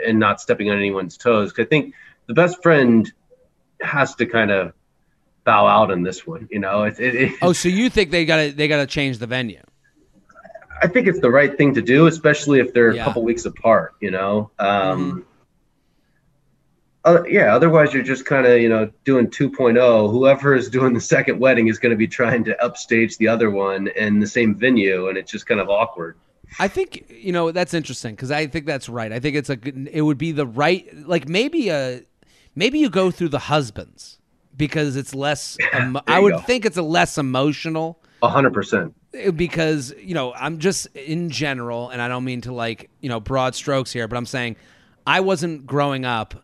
[0.05, 1.51] and not stepping on anyone's toes.
[1.51, 1.93] 'Cause I think
[2.27, 3.11] the best friend
[3.81, 4.71] has to kind of
[5.47, 6.47] bow out in this one.
[6.51, 9.25] You know, it, it, it, Oh, so you think they gotta they gotta change the
[9.27, 9.63] venue?
[10.83, 13.01] I think it's the right thing to do, especially if they're Yeah.
[13.01, 13.95] a couple weeks apart.
[14.01, 15.23] You know, um, Mhm.
[17.05, 17.55] uh, yeah.
[17.55, 20.11] Otherwise, you're just kind of you know doing 2.0.
[20.11, 23.49] Whoever is doing the second wedding is going to be trying to upstage the other
[23.49, 26.17] one in the same venue, and it's just kind of awkward.
[26.59, 29.11] I think you know that's interesting because I think that's right.
[29.11, 32.01] I think it's a good, it would be the right like maybe a
[32.55, 34.16] maybe you go through the husbands
[34.57, 35.57] because it's less.
[36.07, 36.39] I would go.
[36.39, 38.95] think it's a less emotional A hundred percent.
[39.25, 43.09] Uh, because you know I'm just in general, and I don't mean to like you
[43.09, 44.57] know broad strokes here, but I'm saying
[45.05, 46.43] I wasn't growing up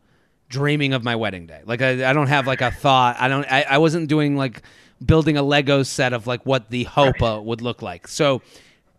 [0.49, 1.61] dreaming of my wedding day.
[1.65, 3.17] Like I, I don't have like a thought.
[3.19, 3.45] I don't.
[3.51, 4.61] I, I wasn't doing like
[5.03, 8.07] building a Lego set of like what the chuppah would look like.
[8.07, 8.41] So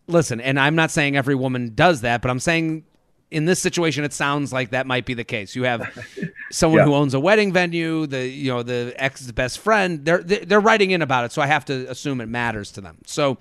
[0.06, 2.84] listen, and I'm not saying every woman does that, but I'm saying
[3.34, 5.54] in this situation, it sounds like that might be the case.
[5.56, 5.82] You have
[6.50, 6.84] someone Yeah.
[6.86, 10.04] who owns a wedding venue, the you know the ex's best friend.
[10.04, 12.80] They're they're they're writing in about it, so I have to assume it matters to
[12.80, 12.98] them.
[13.06, 13.38] So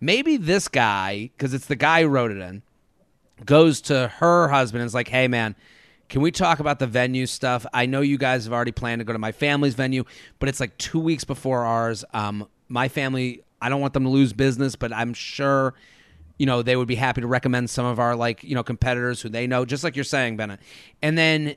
[0.00, 2.62] maybe this guy, because it's the guy who wrote it in,
[3.44, 5.54] goes to her husband and is like, "Hey, man."
[6.10, 7.64] Can we talk about the venue stuff?
[7.72, 10.04] I know you guys have already planned to go to my family's venue,
[10.38, 12.04] but it's like two weeks before ours.
[12.12, 15.72] Um, my family, I don't want them to lose business, but I'm sure
[16.38, 19.20] you know they would be happy to recommend some of our like you know competitors
[19.20, 20.60] who they know just like you're saying bennett
[21.02, 21.54] and then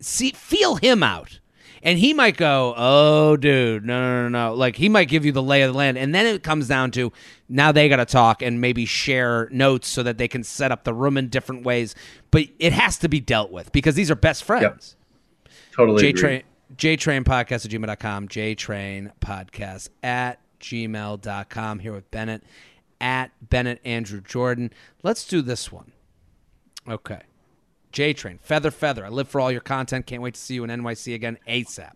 [0.00, 1.40] see feel him out
[1.82, 5.32] and he might go oh dude no no no no like he might give you
[5.32, 7.12] the lay of the land and then it comes down to
[7.48, 10.84] now they got to talk and maybe share notes so that they can set up
[10.84, 11.94] the room in different ways
[12.30, 14.96] but it has to be dealt with because these are best friends
[15.72, 16.02] Totally.
[16.02, 16.20] J agree.
[16.20, 16.42] train
[16.76, 18.28] J train podcast at gmail.com.
[18.28, 21.78] J train podcast at gmail.com.
[21.78, 22.42] Here with Bennett
[23.00, 24.72] at Bennett Andrew Jordan.
[25.02, 25.92] Let's do this one.
[26.88, 27.22] Okay.
[27.92, 29.04] J Train, Feather Feather.
[29.04, 30.06] I live for all your content.
[30.06, 31.92] Can't wait to see you in NYC again ASAP.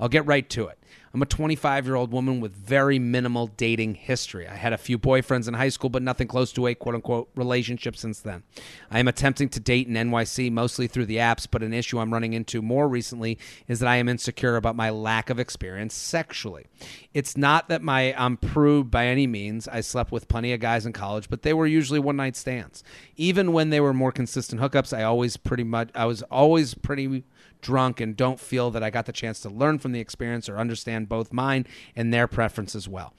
[0.00, 0.78] I'll get right to it.
[1.16, 4.46] I'm a 25 year old woman with very minimal dating history.
[4.46, 7.30] I had a few boyfriends in high school, but nothing close to a quote unquote
[7.34, 8.42] relationship since then.
[8.90, 12.12] I am attempting to date in NYC mostly through the apps, but an issue I'm
[12.12, 16.66] running into more recently is that I am insecure about my lack of experience sexually.
[17.14, 19.66] It's not that my I'm prude by any means.
[19.68, 22.84] I slept with plenty of guys in college, but they were usually one night stands.
[23.16, 27.24] Even when they were more consistent hookups, I always pretty much I was always pretty
[27.66, 30.56] drunk and don't feel that I got the chance to learn from the experience or
[30.56, 33.12] understand both mine and their preference as well.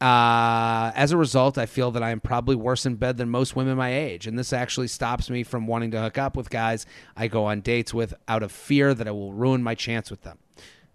[0.00, 3.56] Uh, as a result, I feel that I am probably worse in bed than most
[3.56, 6.86] women my age, and this actually stops me from wanting to hook up with guys
[7.16, 10.22] I go on dates with out of fear that I will ruin my chance with
[10.22, 10.38] them.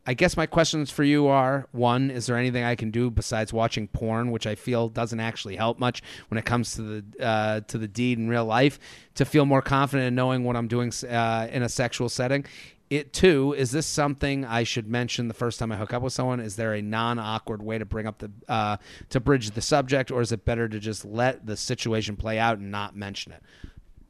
[0.08, 3.52] I guess my questions for you are one, is there anything I can do besides
[3.52, 7.62] watching porn, which I feel doesn't actually help much when it comes to the uh,
[7.62, 8.80] to the deed in real life,
[9.16, 12.46] to feel more confident in knowing what I'm doing uh, in a sexual setting?
[12.90, 16.14] It too is this something I should mention the first time I hook up with
[16.14, 16.40] someone?
[16.40, 18.78] Is there a non-awkward way to bring up the uh,
[19.10, 22.60] to bridge the subject, or is it better to just let the situation play out
[22.60, 23.42] and not mention it?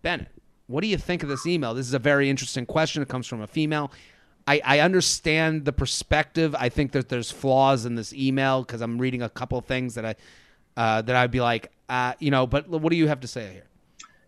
[0.01, 0.27] Bennett,
[0.67, 1.73] what do you think of this email?
[1.73, 3.01] This is a very interesting question.
[3.01, 3.91] It comes from a female.
[4.47, 6.55] I, I understand the perspective.
[6.57, 10.05] I think that there's flaws in this email because I'm reading a couple things that
[10.05, 10.15] I
[10.77, 12.45] uh, that I'd be like, uh, you know.
[12.45, 13.67] But what do you have to say here?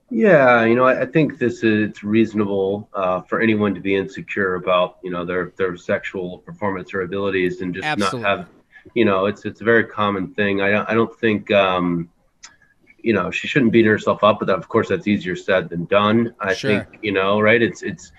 [0.10, 3.95] Yeah, you know, I, I think this is it's reasonable uh, for anyone to be
[3.95, 8.22] insecure about you know their their sexual performance or abilities and just Absolutely.
[8.22, 8.49] not have,
[8.93, 10.62] you know, it's it's a very common thing.
[10.62, 12.10] I don't I don't think um,
[12.99, 16.34] you know she shouldn't beat herself up, but of course that's easier said than done.
[16.39, 16.86] I Sure.
[16.86, 17.62] think you know, right?
[17.62, 18.14] It's it's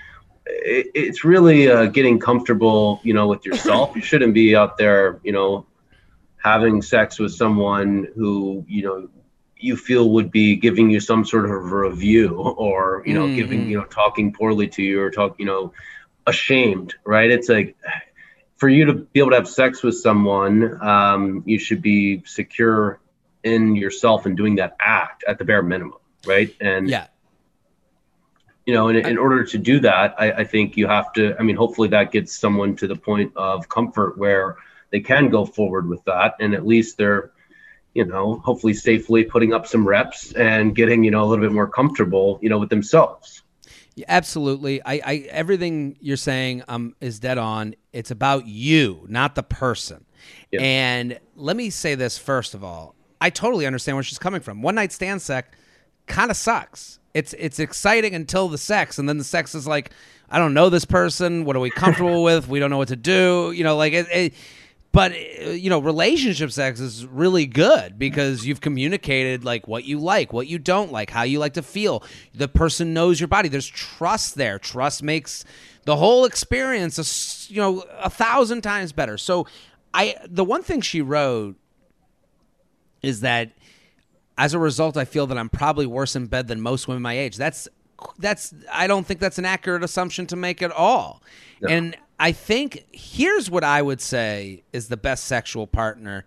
[0.47, 3.93] it's really uh, getting comfortable, you know, with yourself.
[3.97, 5.67] you shouldn't be out there, you know,
[6.43, 9.09] having sex with someone who you know
[9.59, 13.71] you feel would be giving you some sort of review or you know giving Mhm.
[13.71, 15.73] you know talking poorly to you or talk you know
[16.27, 17.77] ashamed right it's like
[18.59, 23.01] for you to be able to have sex with someone, um, you should be secure
[23.45, 26.55] in yourself and doing that act at the bare minimum, right?
[26.61, 27.07] And yeah,
[28.67, 31.37] you know, in, in order to do that, I, I think you have to.
[31.39, 34.57] I mean, hopefully that gets someone to the point of comfort where
[34.91, 37.31] they can go forward with that, and at least they're,
[37.95, 41.53] you know, hopefully safely putting up some reps and getting you know a little bit
[41.53, 43.43] more comfortable, you know, with themselves.
[43.95, 44.81] Yeah, absolutely.
[44.83, 47.75] I, I everything you're saying um is dead on.
[47.93, 50.05] It's about you, not the person.
[50.53, 50.61] Yeah.
[50.61, 52.95] And let me say this first of all.
[53.21, 54.63] I totally understand where she's coming from.
[54.63, 55.49] One night stand sex
[56.07, 56.99] kind of sucks.
[57.15, 59.91] It's it's exciting until the sex, and then the sex is like,
[60.31, 61.45] I don't know this person.
[61.45, 62.49] What are we comfortable with?
[62.49, 63.53] We don't know what to do.
[63.55, 64.35] You know, like it, it
[64.93, 69.99] but uh, you know relationship sex is really good because you've communicated like what you
[69.99, 72.03] like what you don't like how you like to feel.
[72.35, 73.49] The person knows your body.
[73.49, 74.59] There's trust there.
[74.59, 75.45] Trust makes
[75.85, 79.19] the whole experience a, you know a thousand times better.
[79.19, 79.47] So
[79.95, 81.57] i the one thing she wrote
[83.03, 83.53] is that
[84.37, 87.19] as a result i feel that i'm probably worse in bed than most women my
[87.19, 87.37] age.
[87.37, 87.69] That's
[88.19, 91.23] that's i don't think that's an accurate assumption to make at all.
[91.61, 91.69] No.
[91.69, 96.25] and I think here's what I would say is the best sexual partner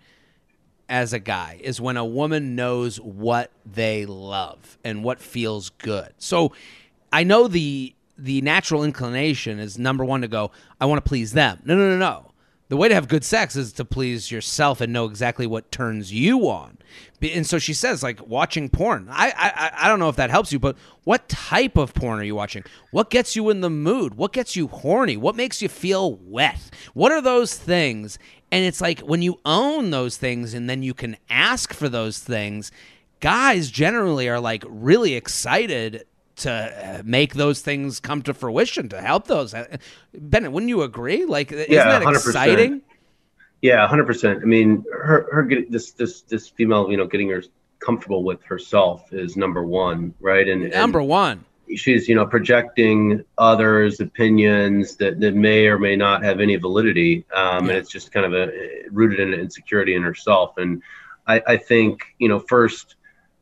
[0.88, 6.14] as a guy is when a woman knows what they love and what feels good.
[6.18, 6.54] So
[7.12, 11.34] I know the the natural inclination is number 1 to go I want to please
[11.34, 11.60] them.
[11.66, 12.32] No, no, no, no.
[12.70, 16.14] The way to have good sex is to please yourself and know exactly what turns
[16.14, 16.78] you on.
[17.24, 19.08] And so she says, like watching porn.
[19.10, 22.24] I, I I don't know if that helps you, but what type of porn are
[22.24, 22.64] you watching?
[22.92, 24.16] What gets you in the mood?
[24.16, 25.18] What gets you horny?
[25.18, 26.72] What makes you feel wet?
[26.94, 28.18] What are those things?
[28.52, 32.20] And it's like when you own those things and then you can ask for those
[32.20, 32.72] things,
[33.20, 36.06] guys generally are like really excited
[36.38, 39.54] to uh, make those things come to fruition to help those.
[39.54, 39.78] Uh,
[40.14, 41.26] Bennett, wouldn't you agree?
[41.26, 42.16] Like, isn't that 100%.
[42.16, 42.82] exciting?
[43.62, 44.42] Yeah, hundred percent.
[44.42, 47.44] I mean, her her getting this this this female, you know, getting her
[47.80, 50.48] comfortable with herself is number one, right?
[50.48, 51.46] And and Number one.
[51.76, 57.26] she's you know projecting others' opinions that that may or may not have any validity,
[57.34, 57.70] um, Yeah.
[57.72, 58.52] and it's just kind of a
[58.92, 60.58] rooted in insecurity in herself.
[60.58, 60.82] And
[61.28, 62.96] I, I think you know first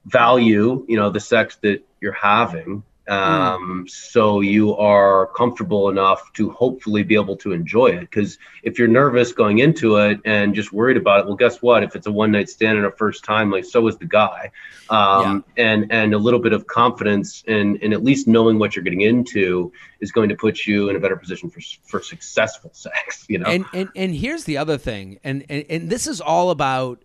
[0.05, 2.83] value you know the sex that you're having.
[3.09, 8.01] Um, so you are comfortable enough to hopefully be able to enjoy it.
[8.01, 11.83] Because if you're nervous going into it and just worried about it, well, guess what?
[11.83, 14.51] If it's a one night stand and a first time, like so is the guy
[14.89, 18.83] um, and and a little bit of confidence and in at least knowing what you're
[18.83, 23.25] getting into is going to put you in a better position for for successful sex.
[23.27, 26.51] You know, And and and here's the other thing, and, and and this is all
[26.51, 27.03] about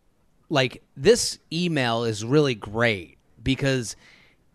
[0.48, 3.96] like this email is really great because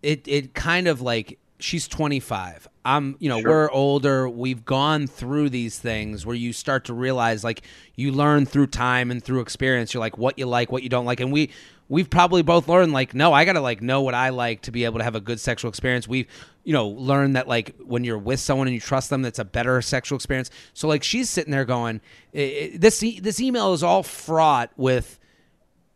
[0.02, 2.68] it it kind of like she's 25.
[2.84, 3.50] I'm you know Sure.
[3.50, 4.28] we're older.
[4.28, 7.62] We've gone through these things where you start to realize like
[7.94, 9.92] you learn through time and through experience.
[9.92, 11.50] You're like what you like, what you don't like, and we.
[11.90, 14.84] We've probably both learned like no, I gotta like know what I like to be
[14.84, 16.06] able to have a good sexual experience.
[16.06, 16.28] We've
[16.62, 19.44] you know learned that like when you're with someone and you trust them, that's a
[19.44, 20.50] better sexual experience.
[20.72, 22.00] So like she's sitting there going,
[22.32, 25.18] this e- this email is all fraught with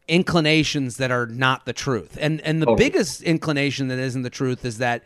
[0.08, 2.16] inclinations that are not the truth.
[2.20, 2.90] And and the Totally.
[2.90, 5.02] biggest inclination that isn't the truth is that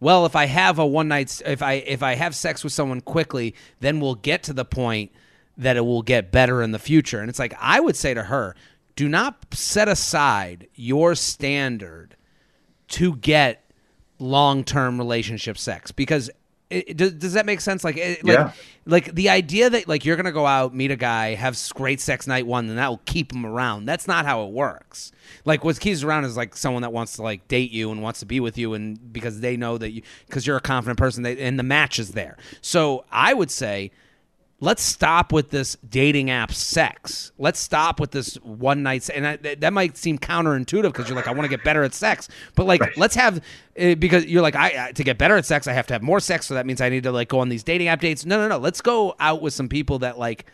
[0.00, 3.00] well, if I have a one night if I if I have sex with someone
[3.00, 5.12] quickly, then we'll get to the point
[5.56, 7.20] that it will get better in the future.
[7.20, 8.54] And it's like I would say to her,
[8.96, 12.16] do not set aside your standard
[12.88, 13.64] to get
[14.18, 16.30] long-term relationship sex because
[16.70, 17.82] it, does, does that make sense?
[17.84, 18.52] Like it, like Yeah.
[18.84, 22.26] like the idea that like you're gonna go out meet a guy have great sex
[22.26, 23.86] night one and that will keep him around.
[23.86, 25.12] That's not how it works.
[25.44, 28.20] Like what keeps around is like someone that wants to like date you and wants
[28.20, 31.22] to be with you and because they know that you because you're a confident person
[31.22, 32.36] they, and the match is there.
[32.60, 33.90] So i would say
[34.60, 37.30] let's stop with this dating app sex.
[37.38, 39.08] Let's stop with this one night.
[39.08, 41.84] And I, that that might seem counterintuitive because you're like, I want to get better
[41.84, 42.28] at sex.
[42.56, 42.96] But like, Right.
[42.96, 43.38] let's have
[43.80, 46.18] uh, because you're like, I, to get better at sex, I have to have more
[46.20, 46.46] sex.
[46.46, 48.26] So that means I need to like go on these dating app dates.
[48.26, 48.58] No, no, no.
[48.58, 50.46] Let's go out with some people that like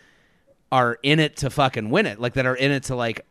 [0.71, 2.21] are in it to fucking win it.
[2.21, 3.25] Like that are in it to like,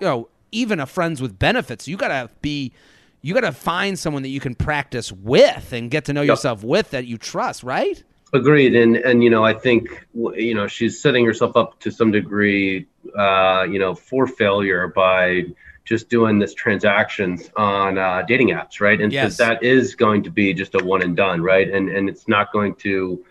[0.00, 1.88] you know, even a friends with benefits.
[1.88, 2.72] You gotta be.
[3.20, 6.62] You got to find someone that you can practice with and get to know yourself
[6.62, 8.00] with that you trust, right?
[8.32, 12.10] Agreed, and and you know I think you know she's setting herself up to some
[12.10, 15.46] degree, uh, you know, for failure by
[15.86, 19.00] just doing this transactions on uh, dating apps, right?
[19.00, 19.38] And Yes.
[19.38, 21.70] that is going to be just a one and done, right?
[21.70, 23.24] And and it's not going to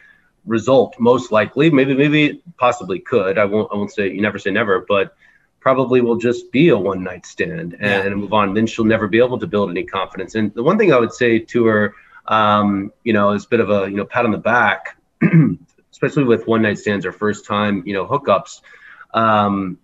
[0.48, 1.70] result most likely.
[1.70, 3.38] Maybe maybe possibly could.
[3.38, 5.16] I won't I won't say you never say never, but
[5.60, 8.02] probably will just be a one night stand and, Yeah.
[8.02, 8.56] and move on.
[8.56, 10.34] Then she'll never be able to build any confidence.
[10.34, 11.94] And the one thing I would say to her,
[12.28, 14.98] um, you know, it's a bit of a you know pat on the back.
[15.98, 18.62] especially with one night stands or first time, you know, hookups.
[19.16, 19.80] Um,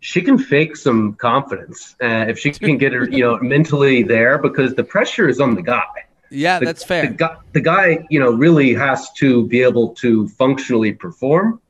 [0.00, 4.38] she can fake some confidence uh, if she can get her, you know, mentally there
[4.38, 5.84] because the pressure is on the guy.
[6.30, 7.06] Yeah, The- that's fair.
[7.06, 11.60] The guy, the guy, you know, really has to be able to functionally perform,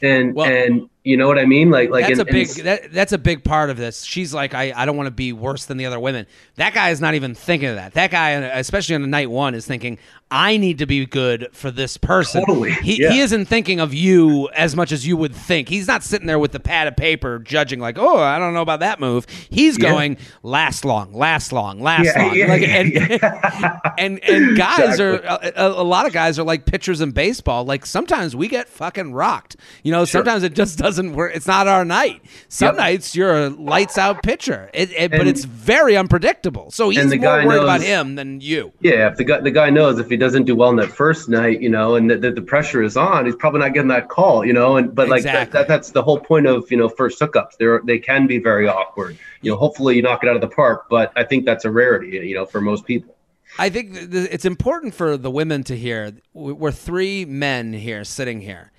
[0.00, 2.92] and Well- and you know what I mean, like like that's and- a big that,
[2.92, 4.02] that's a big part of this.
[4.02, 6.26] She's like, I, I don't want to be worse than the other women.
[6.56, 7.94] That guy is not even thinking of that.
[7.94, 9.96] That guy, especially on night one, is thinking,
[10.30, 12.44] I need to be good for this person.
[12.44, 13.10] Totally, He, yeah.
[13.10, 15.70] he isn't thinking of you as much as you would think.
[15.70, 18.60] He's not sitting there with the pad of paper judging like, oh, I don't know
[18.60, 19.26] about that move.
[19.48, 19.90] He's Yeah.
[19.90, 22.38] going last long, last long, last Yeah, long.
[22.48, 22.94] like, and,
[23.98, 25.04] and and guys Exactly.
[25.28, 27.64] are a, a, lot of guys are like pitchers in baseball.
[27.64, 29.56] Like sometimes we get fucking rocked.
[29.82, 30.18] You know, Sure.
[30.20, 31.32] sometimes it just doesn't work.
[31.34, 32.20] It's not our night.
[32.48, 32.76] Some Yep.
[32.76, 34.68] nights you're a lights out pitcher.
[34.74, 36.70] It, it, but it's very unpredictable.
[36.70, 38.72] So he's more worried about him than you.
[38.80, 41.28] Yeah, if the guy the guy knows if he doesn't do well in that first
[41.28, 44.08] night, you know, and that the, the pressure is on, he's probably not getting that
[44.08, 44.76] call, you know.
[44.76, 45.58] And but like that, Exactly.
[45.60, 47.56] that, that's the whole point of you know first hookups.
[47.58, 49.16] They're they can be very awkward.
[49.42, 51.70] You know, hopefully you knock it out of the park, but I think that's a
[51.70, 53.14] rarity, you know, for most people.
[53.58, 56.12] I think th- th- it's important for the women to hear.
[56.34, 58.72] We're three men here sitting here.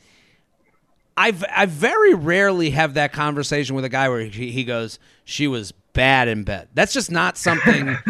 [1.18, 5.48] I've I very rarely have that conversation with a guy where he, he goes, "She
[5.48, 7.98] was bad in bed." That's just not something.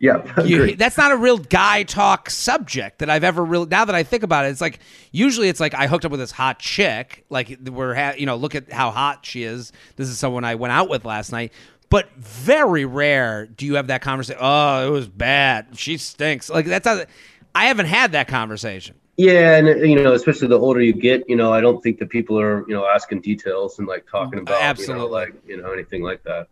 [0.00, 3.66] Yeah, you, that's not a real guy talk subject that I've ever really.
[3.66, 4.80] Now that I think about it, it's like
[5.12, 7.26] usually it's like I hooked up with this hot chick.
[7.28, 9.72] Like we're ha- you know look at how hot she is.
[9.96, 11.52] This is someone I went out with last night.
[11.90, 14.40] But very rare do you have that conversation.
[14.40, 15.78] Oh, it was bad.
[15.78, 16.48] She stinks.
[16.48, 17.06] Like that's not.
[17.54, 18.96] I haven't had that conversation.
[19.18, 22.08] Yeah, and you know, especially the older you get, you know, I don't think that
[22.08, 25.10] people are, you know, asking details and like talking mm, about, you know, Absolutely.
[25.10, 26.48] like you know, anything like that.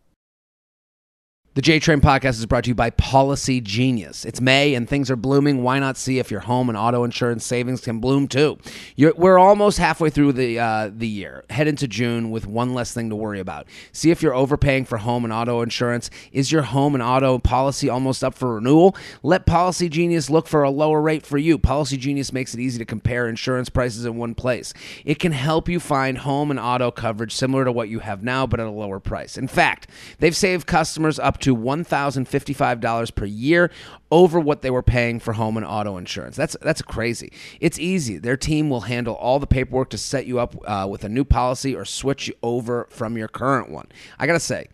[1.59, 4.25] The J Train podcast is brought to you by Policy Genius.
[4.25, 5.65] It's May and things are blooming.
[5.65, 8.59] Why not see if your home and auto insurance savings can bloom too?
[8.95, 11.45] You're, we're almost halfway through the uh, the year.
[11.51, 13.67] Head into June with one less thing to worry about.
[13.91, 16.11] See if you're overpaying for home and auto insurance.
[16.31, 18.95] Is your home and auto policy almost up for renewal?
[19.25, 21.59] Let Policy Genius look for a lower rate for you.
[21.59, 24.73] Policy Genius makes it easy to compare insurance prices in one place.
[25.05, 28.47] It can help you find home and auto coverage similar to what you have now,
[28.47, 29.37] but at a lower price.
[29.37, 29.89] In fact,
[30.21, 33.70] they've saved customers up to $1,055 per year
[34.11, 36.36] over what they were paying for home and auto insurance.
[36.36, 37.32] That's that's crazy.
[37.61, 38.18] It's easy.
[38.18, 41.24] Their team will handle all the paperwork to set you up uh, with a new
[41.24, 43.88] policy or switch you over from your current one.
[44.18, 44.68] I gotta say.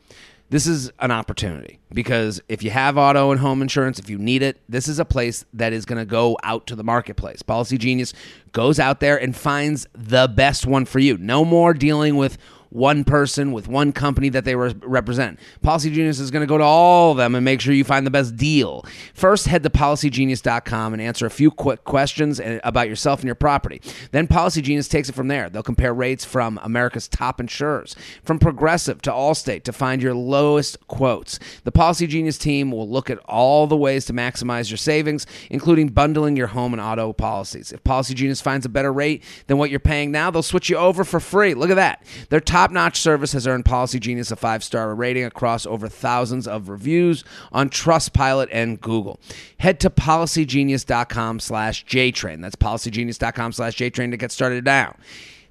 [0.51, 4.43] This is an opportunity because if you have auto and home insurance, if you need
[4.43, 7.41] it, this is a place that is going to go out to the marketplace.
[7.43, 8.13] Policy Genius
[8.53, 11.17] goes out there and finds the best one for you.
[11.17, 12.37] No more dealing with
[12.75, 15.39] one person with one company that they re- represent.
[15.63, 18.05] Policy Genius is going to go to all of them and make sure you find
[18.05, 18.85] the best deal.
[19.15, 23.81] First, head to policygenius.com and answer a few quick questions about yourself and your property.
[24.11, 25.49] Then Policy Genius takes it from there.
[25.49, 27.95] They'll compare rates from America's top insurers,
[28.25, 31.39] from Progressive to Allstate to find your lowest quotes.
[31.63, 35.91] The Policy Genius team will look at all the ways to maximize your savings, including
[35.91, 37.71] bundling your home and auto policies.
[37.71, 40.77] If Policy Genius finds a better rate than what you're paying now, they'll switch you
[40.77, 41.55] over for free.
[41.55, 42.05] Look at that.
[42.31, 46.47] Their top notch service has earned Policy Genius a five star rating across over thousands
[46.47, 49.19] of reviews on Trustpilot and Google.
[49.59, 52.41] Head to policygenius.com slash JTrain.
[52.43, 54.97] That's policygenius.com slash JTrain to get started now.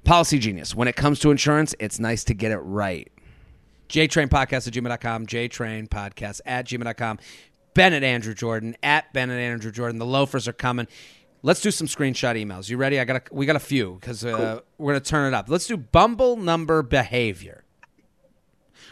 [0.04, 0.76] Policy Genius.
[0.76, 3.10] When it comes to insurance, it's nice to get it right.
[3.90, 7.20] JTrain Podcast at gmail.com, JTrain Podcast at gmail.com.
[7.74, 10.00] Bennett Andrew Jordan, at Bennett Andrew Jordan.
[10.00, 10.88] The loafers are coming.
[11.46, 12.70] Let's do some screenshot emails.
[12.70, 13.00] You ready?
[13.02, 15.50] I got a, we got a few because uh, we're gonna turn it up.
[15.50, 17.66] Let's do Bumble number behavior.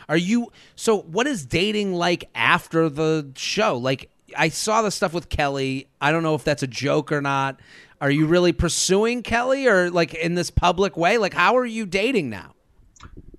[0.10, 0.98] Are you so?
[0.98, 3.78] What is dating like after the show?
[3.78, 5.88] Like I saw the stuff with Kelley.
[6.02, 7.62] I don't know if that's a joke or not.
[8.02, 11.18] Are you really pursuing Kelley or like in this public way?
[11.18, 12.54] Like how are you dating now?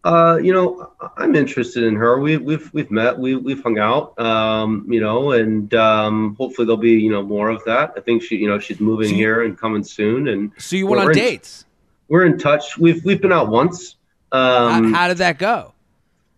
[0.05, 2.19] Uh, you know, I'm interested in her.
[2.19, 6.77] We, we've we've met, we we've hung out, um, you know, and um, hopefully there'll
[6.77, 7.93] be you know more of that.
[7.97, 10.75] I think she, you know, she's moving So you- here and coming soon, and So
[10.75, 11.67] you went on in- dates.
[12.09, 12.77] we're in touch.
[12.79, 13.97] We've we've been out once.
[14.33, 15.73] Um, how, how did that go?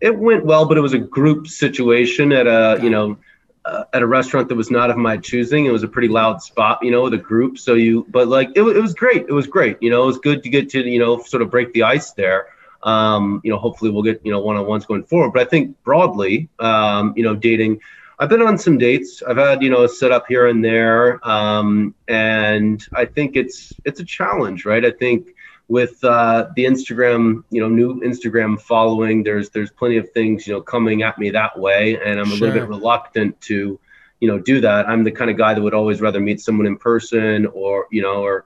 [0.01, 3.17] it went well, but it was a group situation at a you know
[3.65, 5.65] uh, at a restaurant that was not of my choosing.
[5.65, 7.57] It was a pretty loud spot, you know, with a group.
[7.59, 9.25] So you, but like it, it was great.
[9.27, 9.79] It was great.
[9.81, 12.11] You know, it was good to get to you know sort of break the ice
[12.13, 12.49] there.
[12.85, 15.33] Um, you know, hopefully we'll get you know one on ones going forward.
[15.33, 17.81] But I think broadly, um, you know, dating.
[18.21, 19.23] I've been on some dates.
[19.29, 23.73] I've had you know a set up here and there, um, and I think it's
[23.85, 24.85] it's a challenge, right?
[24.85, 25.35] I think
[25.67, 30.53] with uh, the Instagram, you know, new Instagram following, there's there's plenty of things you
[30.55, 32.49] know coming at me that way, and I'm a Sure.
[32.49, 33.81] little bit reluctant to,
[34.21, 34.89] you know, do that.
[34.89, 38.01] I'm the kind of guy that would always rather meet someone in person, or you
[38.03, 38.45] know, or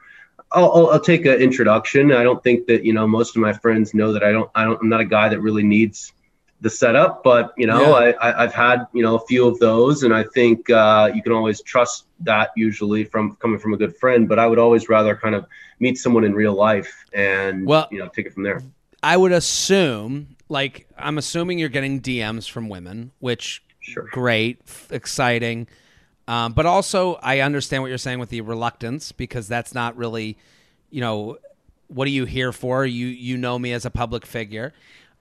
[0.53, 2.13] I'll, I'll, I'll take an introduction.
[2.13, 4.65] I don't think that you know most of my friends know that I don't I
[4.65, 6.13] don't I'm not a guy that really needs
[6.61, 8.13] the setup, but you know Yeah.
[8.21, 11.23] I, I I've had you know a few of those, and I think uh, you
[11.23, 14.29] can always trust that usually from coming from a good friend.
[14.29, 15.47] But I would always rather kind of
[15.81, 18.63] meet someone in real life and Well- you know take it from there.
[19.01, 24.09] I would assume, like, I'm assuming you're getting DMs from women, which Sure.
[24.11, 25.69] great, f- exciting.
[26.29, 30.37] Um, but also, I understand what you're saying with the reluctance because that's not really,
[30.91, 31.39] you know,
[31.89, 32.85] what are you here for?
[32.85, 34.75] You you know me as a public figure.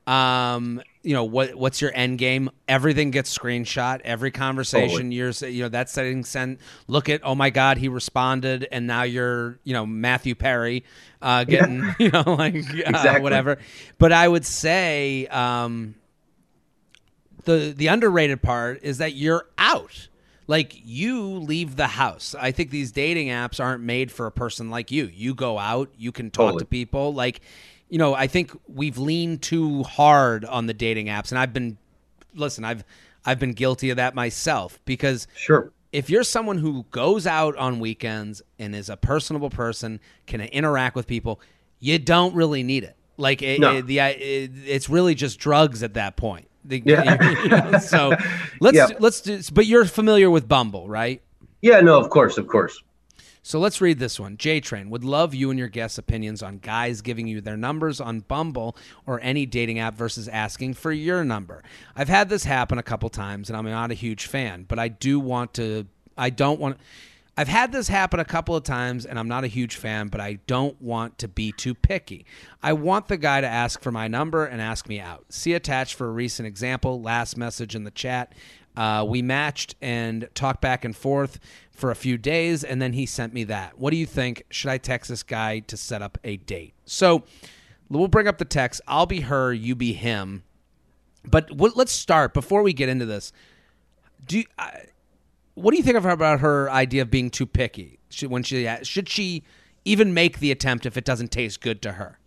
[0.06, 2.50] Um, you know what what's your end game?
[2.68, 4.02] Everything gets screenshot.
[4.04, 5.16] Every conversation Totally.
[5.16, 6.58] you're you know that's setting send.
[6.88, 10.84] Look at oh my god he responded and now you're you know Matthew Perry,
[11.22, 13.22] uh, getting you know like uh, Exactly.
[13.22, 13.60] whatever.
[13.98, 15.96] But I would say um,
[17.46, 20.10] the the underrated part is that you're out.
[20.48, 22.34] Like you leave the house.
[22.40, 25.10] I think these dating apps aren't made for a person like you.
[25.14, 26.60] You go out, you can talk Totally.
[26.60, 27.14] to people.
[27.14, 27.42] Like,
[27.90, 31.78] you know, I think we've leaned too hard on the dating apps and I've been
[32.34, 32.84] listen, I've
[33.26, 35.72] I've been guilty of that myself because Sure.
[35.92, 40.96] if you're someone who goes out on weekends and is a personable person, can interact
[40.96, 41.42] with people,
[41.80, 42.96] you don't really need it.
[43.18, 43.76] Like it, No.
[43.78, 46.47] it- the it, it's really just drugs at that point.
[46.70, 47.42] Yeah.
[47.44, 48.16] you know, so
[48.60, 48.88] let's Yeah.
[49.00, 51.22] let's do, but you're familiar with Bumble, right?
[51.62, 51.82] Yeah.
[51.82, 52.00] No.
[52.00, 52.38] Of course.
[52.38, 52.82] Of course.
[53.44, 54.36] So let's read this one.
[54.36, 58.02] J Train would love you and your guests' opinions on guys giving you their numbers
[58.02, 61.64] on Bumble or any dating app versus asking for your number.
[61.96, 64.90] I've had this happen a couple times and I'm not a huge fan, but I
[64.90, 65.88] do want to
[66.18, 66.78] I don't want
[67.40, 70.20] I've had this happen a couple of times and I'm not a huge fan, but
[70.20, 72.26] I don't want to be too picky.
[72.64, 75.26] I want the guy to ask for my number and ask me out.
[75.30, 78.34] See attached for a recent example, last message in the chat.
[78.76, 81.40] Uh, we matched and talked back and forth
[81.72, 83.78] for a few days, and then he sent me that.
[83.78, 84.44] What do you think?
[84.50, 86.74] Should I text this guy to set up a date?
[86.86, 87.24] So
[87.90, 88.82] we'll bring up the text.
[88.88, 90.44] I'll be her, you be him.
[91.24, 93.32] But let's start before we get into this.
[94.26, 94.86] Do you, I,
[95.58, 97.98] what do you think of her about her idea of being too picky?
[98.10, 99.44] Should, when she should she
[99.86, 102.20] even make the attempt if it doesn't taste good to her?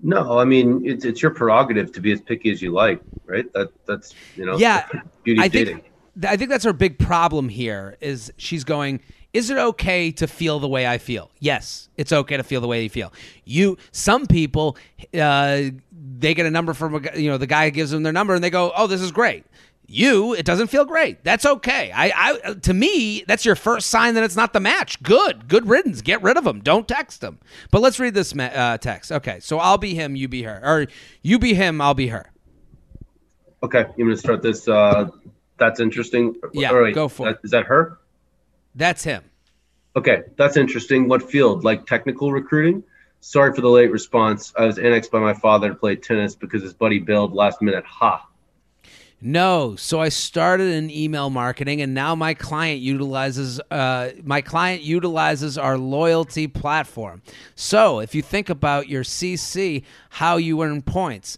[0.00, 3.52] No, I mean it's it's your prerogative to be as picky as you like, right?
[3.52, 4.86] That that's you know Yeah,
[5.24, 5.82] beauty I dating.
[5.82, 5.92] think
[6.28, 7.96] I think that's her big problem here.
[8.00, 9.00] Is she's going?
[9.32, 11.30] Is it okay to feel the way I feel?
[11.40, 13.12] Yes, it's okay to feel the way you feel.
[13.44, 14.76] You, some people,
[15.14, 15.62] uh,
[16.18, 18.42] they get a number from a, you know the guy gives them their number and
[18.42, 19.44] they go, "Oh, this is great."
[19.92, 21.24] You, it doesn't feel great.
[21.24, 21.90] That's okay.
[21.92, 22.12] I,
[22.44, 25.02] I, to me, that's your first sign that it's not the match.
[25.02, 26.00] Good, good riddance.
[26.00, 26.60] Get rid of them.
[26.60, 27.40] Don't text them.
[27.72, 29.10] But let's read this ma- uh, text.
[29.10, 30.86] Okay, so I'll be him, you be her, or
[31.22, 32.30] you be him, I'll be her.
[33.64, 34.68] Okay, you want to start this?
[34.68, 35.08] Uh,
[35.58, 36.36] that's interesting.
[36.52, 37.40] Yeah, right, go for that- it.
[37.42, 37.98] Is that her?
[38.76, 39.24] That's him.
[39.96, 41.08] Okay, that's interesting.
[41.08, 41.64] What field?
[41.64, 42.84] Like technical recruiting?
[43.18, 44.52] Sorry for the late response.
[44.56, 47.84] I was annexed by my father to play tennis because his buddy bailed last minute.
[47.86, 48.28] Ha.
[49.22, 54.82] No, so I started in email marketing, and now my client utilizes uh, my client
[54.82, 57.20] utilizes our loyalty platform.
[57.54, 61.36] So if you think about your CC, how you earn points,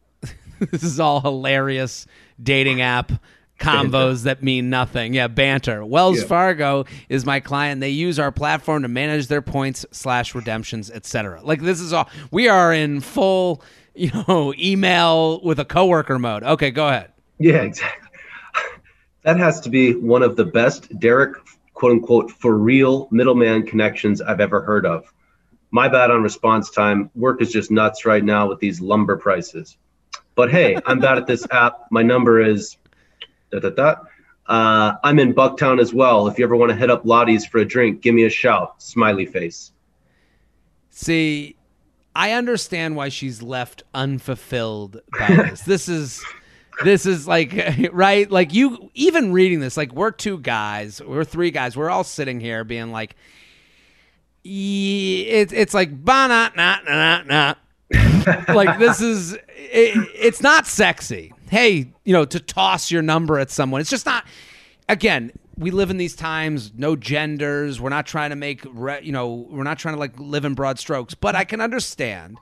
[0.58, 2.06] this is all hilarious
[2.42, 3.12] dating app
[3.60, 5.14] combos that mean nothing.
[5.14, 5.84] Yeah, banter.
[5.84, 6.26] Wells Yeah.
[6.26, 7.80] Fargo is my client.
[7.80, 11.40] They use our platform to manage their points slash redemptions, etc.
[11.42, 12.08] Like this is all.
[12.30, 13.62] We are in full,
[13.94, 16.42] you know, email with a coworker mode.
[16.42, 17.12] Okay, go ahead.
[17.38, 18.00] Yeah, exactly.
[19.22, 21.38] That has to be one of the best Derek,
[21.72, 25.10] quote unquote, for real middleman connections I've ever heard of.
[25.70, 27.10] My bad on response time.
[27.14, 29.78] Work is just nuts right now with these lumber prices.
[30.34, 31.86] But hey, I'm bad at this app.
[31.90, 32.76] My number is
[33.50, 33.94] da da da.
[34.46, 36.28] Uh, I'm in Bucktown as well.
[36.28, 38.82] If you ever want to hit up Lottie's for a drink, give me a shout.
[38.82, 39.72] Smiley face.
[40.90, 41.56] See,
[42.14, 45.60] I understand why she's left unfulfilled by this.
[45.66, 46.24] this is
[46.84, 47.54] this is like
[47.92, 48.30] right?
[48.30, 52.40] Like you even reading this like we're two guys we're three guys we're all sitting
[52.40, 53.16] here being like
[54.42, 57.54] "Ye- it's it's like ba na na na na
[58.54, 61.32] like this is it, it's not sexy.
[61.50, 64.24] Hey you know to toss your number at someone it's just not
[64.88, 69.12] again we live in these times no genders we're not trying to make re, you
[69.12, 71.14] know we're not trying to like live in broad strokes.
[71.14, 72.38] But i can understand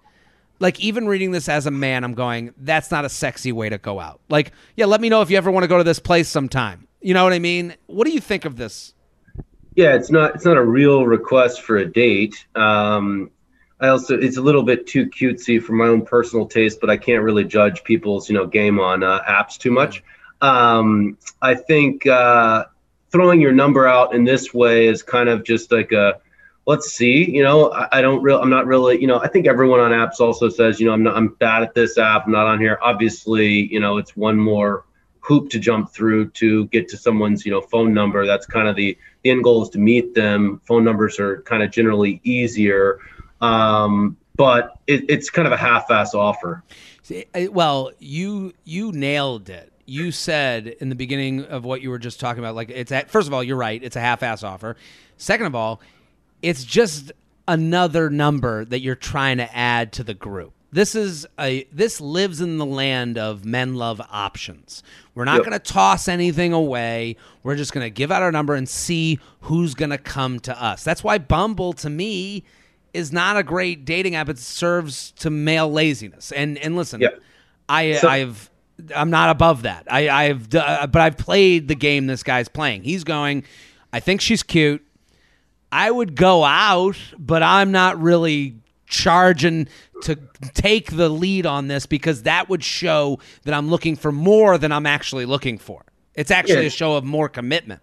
[0.58, 3.78] like even reading this as a man i'm going that's not a sexy way to
[3.78, 4.20] go out.
[4.28, 6.86] Like yeah let me know if you ever want to go to this place sometime.
[7.00, 7.74] You know what i mean?
[7.86, 8.94] What do you think of this?
[9.74, 12.46] Yeah, it's not it's not a real request for a date.
[12.54, 13.30] Um,
[13.80, 16.96] I also it's a little bit too cutesy for my own personal taste, but I
[16.96, 20.02] can't really judge people's you know game on uh, apps too much.
[20.42, 22.66] Um, I think uh,
[23.12, 26.20] throwing your number out in this way is kind of just like a
[26.66, 27.30] let's see.
[27.30, 28.40] You know, I, I don't real.
[28.40, 29.00] I'm not really.
[29.00, 31.16] You know, I think everyone on apps also says, you know, I'm not.
[31.16, 32.26] I'm bad at this app.
[32.26, 32.78] I'm not on here.
[32.82, 34.84] Obviously, you know, it's one more
[35.20, 38.26] hoop to jump through to get to someone's you know phone number.
[38.26, 40.60] That's kind of the the end goal is to meet them.
[40.64, 42.98] Phone numbers are kind of generally easier,
[43.40, 46.64] um, but it, it's kind of a half-ass offer.
[47.02, 49.71] See, Well, you you nailed it.
[49.92, 53.10] You said in the beginning of what you were just talking about, like it's at,
[53.10, 53.82] first of all, you're right.
[53.82, 54.76] It's a half-ass offer.
[55.18, 55.82] Second of all,
[56.40, 57.12] it's just
[57.46, 60.54] another number that you're trying to add to the group.
[60.72, 64.82] This is a this lives in the land of men love options.
[65.14, 65.44] We're not Yep.
[65.44, 67.16] going to toss anything away.
[67.42, 70.62] We're just going to give out our number and see who's going to come to
[70.62, 70.82] us.
[70.82, 72.44] That's why Bumble to me
[72.94, 74.30] is not a great dating app.
[74.30, 76.32] It serves to male laziness.
[76.32, 77.20] And and listen, Yep.
[77.68, 78.48] I So- I've
[78.94, 79.86] I'm not above that.
[79.90, 82.82] I I've uh, but I've played the game this guy's playing.
[82.84, 83.44] He's going.
[83.92, 84.84] I think she's cute.
[85.70, 88.56] I would go out, but I'm not really
[88.86, 89.68] charging
[90.02, 90.18] to
[90.54, 94.70] take the lead on this because that would show that I'm looking for more than
[94.72, 95.84] I'm actually looking for.
[96.14, 96.66] It's actually Yeah.
[96.66, 97.80] a show of more commitment.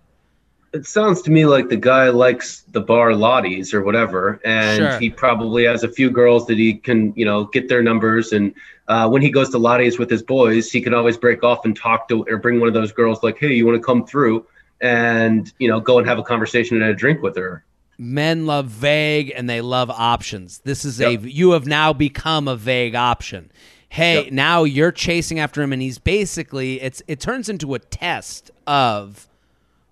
[0.71, 4.99] It sounds to me like the guy likes the bar Lottie's or whatever, and Sure.
[4.99, 8.31] he probably has a few girls that he can, you know, get their numbers.
[8.33, 8.53] And
[8.87, 11.75] uh, when he goes to Lottie's with his boys, he can always break off and
[11.75, 14.45] talk to or bring one of those girls, like, "Hey, you want to come through?"
[14.81, 17.63] and you know, go and have a conversation and a drink with her.
[17.97, 20.59] Men love vague and they love options.
[20.63, 21.23] This is Yep.
[21.25, 23.51] a you have now become a vague option.
[23.89, 24.31] Hey, Yep.
[24.33, 29.27] now you're chasing after him and he's basically it's it turns into a test of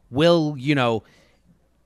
[0.09, 1.03] will, you know,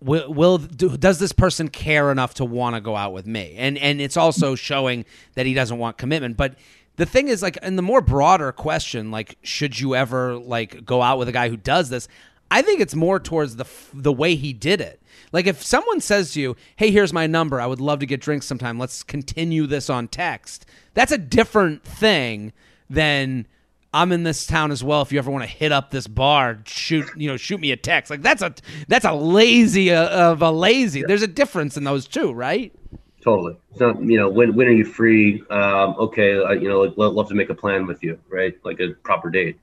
[0.02, 3.56] will, will do, does this person care enough to want to go out with me?
[3.58, 5.06] And and it's also showing
[5.36, 6.56] that he doesn't want commitment, but
[6.98, 11.02] the thing is like in the more broader question like should you ever like go
[11.02, 12.08] out with a guy who does this
[12.52, 15.02] i think it's more towards the the way he did it.
[15.32, 17.60] Like if someone says to you hey here's my number.
[17.60, 18.78] I would love to get drinks sometime.
[18.78, 20.66] Let's continue this on text.
[20.94, 22.54] That's a different thing
[22.90, 23.48] than
[23.94, 26.60] i'm in this town as well if you ever want to hit up this bar
[26.66, 28.54] shoot you know shoot me a text like that's a
[28.88, 32.74] that's a lazy uh, of a lazy there's a difference in those two right
[33.22, 33.56] Totally.
[33.70, 35.44] It's not, you know, when when are you free?
[35.50, 38.58] Um, okay, I, you know, like, lo- love to make a plan with you, right?
[38.64, 39.60] Like a proper date.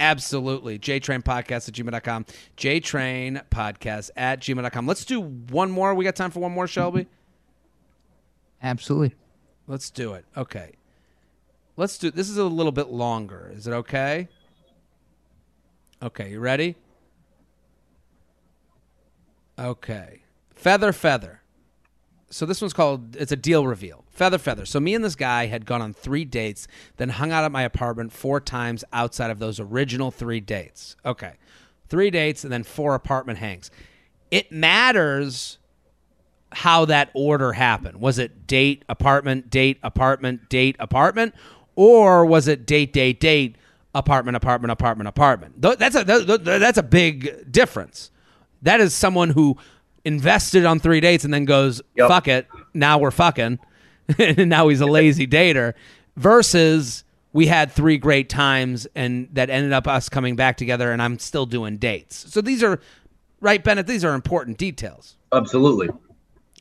[0.00, 0.78] Absolutely.
[0.78, 2.24] JTrain Podcast at gmail.com.
[2.56, 4.86] JTrain Podcast at gmail.com.
[4.86, 5.94] Let's do one more.
[5.94, 7.06] We got time for one more, Shelby?
[8.62, 9.14] Absolutely.
[9.66, 10.24] Let's do it.
[10.36, 10.72] Okay.
[11.76, 13.50] Let's do this is a little bit longer.
[13.54, 14.28] Is it okay?
[16.02, 16.76] Okay, you ready?
[19.58, 20.22] Okay.
[20.54, 21.40] Feather feather.
[22.30, 24.04] So this one's called it's a deal reveal.
[24.10, 24.66] Feather feather.
[24.66, 27.62] So me and this guy had gone on 3 dates, then hung out at my
[27.62, 30.96] apartment 4 times outside of those original 3 dates.
[31.04, 31.34] Okay.
[31.88, 33.70] 3 dates and then 4 apartment hangs.
[34.30, 35.58] It matters
[36.52, 38.00] how that order happened.
[38.00, 41.34] Was it date, apartment, date, apartment, date, apartment,
[41.76, 43.56] or was it date, date, date,
[43.94, 45.60] apartment, apartment, apartment, apartment?
[45.60, 48.10] That's a th- th- that's a big difference.
[48.62, 49.56] That is someone who
[50.04, 52.08] invested on three dates and then goes, Yep.
[52.08, 53.58] "Fuck it, now we're fucking,"
[54.18, 55.74] and now he's a lazy dater.
[56.16, 61.02] Versus we had three great times and that ended up us coming back together, and
[61.02, 62.32] I'm still doing dates.
[62.32, 62.80] So these are
[63.40, 63.86] right, Bennett.
[63.88, 65.16] These are important details.
[65.32, 65.88] Absolutely.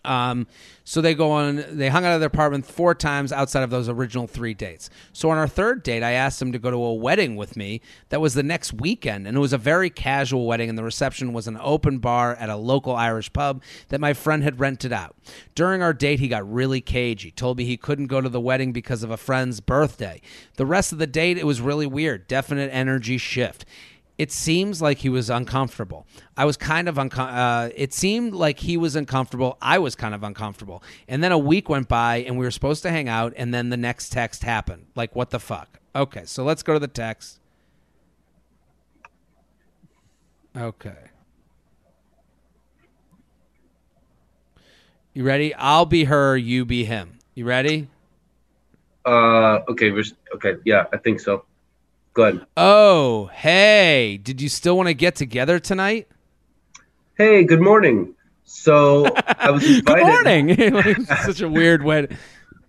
[0.05, 0.47] Um,
[0.83, 1.63] so they go on.
[1.77, 4.89] They hung out of their apartment four times outside of those original three dates.
[5.13, 7.81] So on our third date, I asked him to go to a wedding with me.
[8.09, 10.69] That was the next weekend, and it was a very casual wedding.
[10.69, 14.43] And the reception was an open bar at a local Irish pub that my friend
[14.43, 15.15] had rented out.
[15.55, 17.31] During our date, he got really cagey.
[17.31, 20.21] Told me he couldn't go to the wedding because of a friend's birthday.
[20.57, 22.27] The rest of the date, it was really weird.
[22.27, 23.65] Definite energy shift
[24.17, 26.05] it seems like he was uncomfortable.
[26.37, 29.57] I was kind of uncom- uh, it seemed like he was uncomfortable.
[29.61, 30.83] I was kind of uncomfortable.
[31.07, 33.69] And then a week went by and we were supposed to hang out and then
[33.69, 34.85] the next text happened.
[34.95, 35.79] Like what the fuck?
[35.95, 37.39] Okay, so let's go to the text.
[40.55, 41.09] Okay.
[45.13, 45.53] You ready?
[45.55, 47.19] I'll be her, you be him.
[47.33, 47.87] You ready?
[49.05, 49.91] Uh, okay.
[50.35, 50.55] Okay.
[50.65, 51.45] Yeah, I think so.
[52.13, 52.45] Go ahead.
[52.57, 56.07] Oh, hey, did you still want to get together tonight?
[57.17, 58.13] Hey, good morning.
[58.43, 59.07] So
[59.39, 60.05] I was Good invited.
[60.55, 61.05] morning.
[61.25, 62.07] Such a weird way.
[62.07, 62.15] to-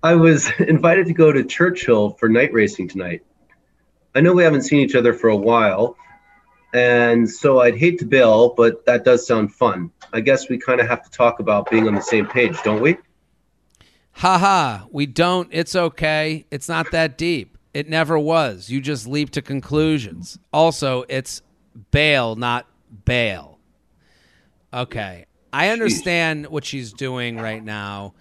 [0.03, 3.23] I was invited to go to Churchill for night racing tonight.
[4.15, 5.97] I know we haven't seen each other for a while,
[6.75, 9.91] and so I'd hate to bail, but that does sound fun.
[10.13, 12.81] I guess we kind of have to talk about being on the same page, don't
[12.81, 12.97] we?
[14.13, 15.49] Haha, we don't.
[15.51, 16.45] It's okay.
[16.51, 17.54] It's not that deep.
[17.75, 18.71] It never was.
[18.71, 20.39] You just leap to conclusions.
[20.53, 21.43] Also, it's
[21.91, 22.67] bail, not
[23.05, 23.59] bail.
[24.73, 25.27] Okay.
[25.53, 28.15] I understand what she's doing right now,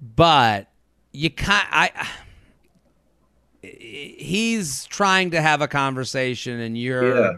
[0.00, 0.68] but
[1.12, 1.68] you can't.
[1.70, 2.08] I.
[3.62, 7.32] He's trying to have a conversation, and you're Yeah.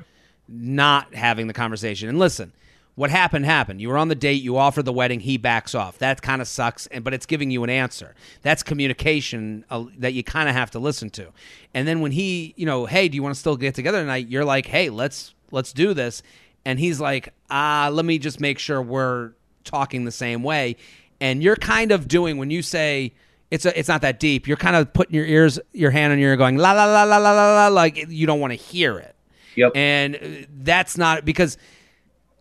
[0.49, 2.09] not having the conversation.
[2.09, 2.53] And listen,
[2.95, 3.80] what happened happened.
[3.80, 4.43] You were on the date.
[4.43, 5.20] You offered the wedding.
[5.20, 5.99] He backs off.
[5.99, 6.86] That kind of sucks.
[6.88, 8.14] And but it's giving you an answer.
[8.43, 11.28] That's communication uh, that you kind of have to listen to.
[11.72, 14.28] And then when he, you know, hey, do you want to still get together tonight?
[14.28, 16.22] You're like, hey, let's let's do this.
[16.64, 19.32] And he's like, ah, let me just make sure we're
[19.64, 20.76] talking the same way.
[21.20, 23.14] And you're kind of doing when you say
[23.51, 24.47] it's a, it's not that deep.
[24.47, 27.05] You're kind of putting your ears, your hand on your ear, going la la la
[27.05, 29.14] la la la la, like you don't want to hear it.
[29.57, 29.72] Yep.
[29.74, 31.59] And uh, that's not because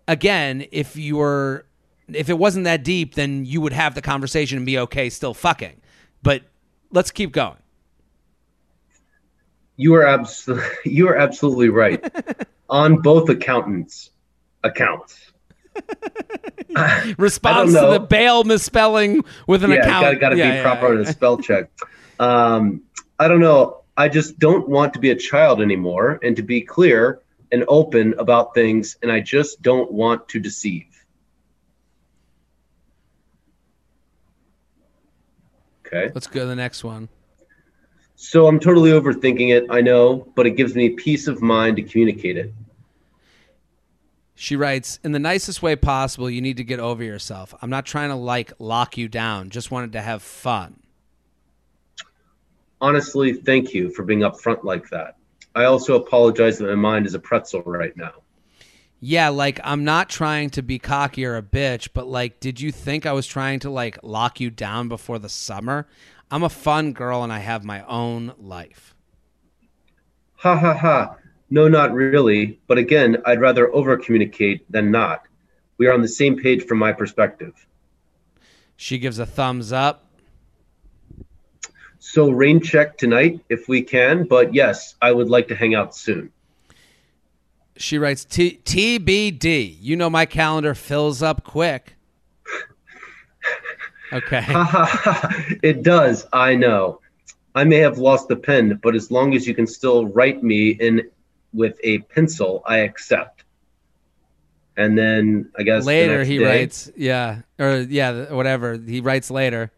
[0.07, 1.65] again, if you were
[2.13, 5.33] if it wasn't that deep, then you would have the conversation and be okay still
[5.33, 5.81] fucking.
[6.23, 6.43] But
[6.91, 7.57] let's keep going.
[9.77, 12.03] You are absolutely you are absolutely right
[12.69, 14.11] on both accountants
[14.63, 15.31] accounts.
[17.17, 20.03] Response to the bail misspelling with an yeah, account.
[20.03, 21.69] gotta gotta Yeah, be yeah, proper in a spell check.
[22.19, 22.81] Um,
[23.19, 23.77] I don't know.
[23.97, 27.21] I just don't want to be a child anymore, and to be clear
[27.51, 30.87] and open about things, and I just don't want to deceive.
[35.85, 36.11] Okay.
[36.13, 37.09] Let's go to the next one.
[38.15, 41.83] So I'm totally overthinking it, I know, but it gives me peace of mind to
[41.83, 42.53] communicate it.
[44.35, 47.53] She writes, in the nicest way possible, you need to get over yourself.
[47.61, 50.79] I'm not trying to like lock you down, just wanted to have fun.
[52.79, 55.17] Honestly, thank you for being upfront like that.
[55.55, 58.13] I also apologize that my mind is a pretzel right now.
[58.99, 62.71] Yeah, like I'm not trying to be cocky or a bitch, but like, did you
[62.71, 65.87] think I was trying to like lock you down before the summer?
[66.29, 68.95] I'm a fun girl and I have my own life.
[70.35, 71.15] Ha ha ha.
[71.49, 72.59] No, not really.
[72.67, 75.23] But again, I'd rather over communicate than not.
[75.77, 77.67] We are on the same page from my perspective.
[78.77, 80.05] She gives a thumbs up.
[82.03, 84.23] So, rain check tonight if we can.
[84.25, 86.31] But yes, I would like to hang out soon.
[87.77, 89.77] She writes T- TBD.
[89.79, 91.95] You know my calendar fills up quick.
[94.13, 94.43] Okay.
[95.63, 96.27] It does.
[96.33, 96.99] I know.
[97.55, 100.71] I may have lost the pen, but as long as you can still write me
[100.71, 101.09] in
[101.53, 103.45] with a pencil, I accept.
[104.75, 108.77] And then I guess the later next he day- writes, yeah, or yeah, whatever.
[108.77, 109.71] He writes later.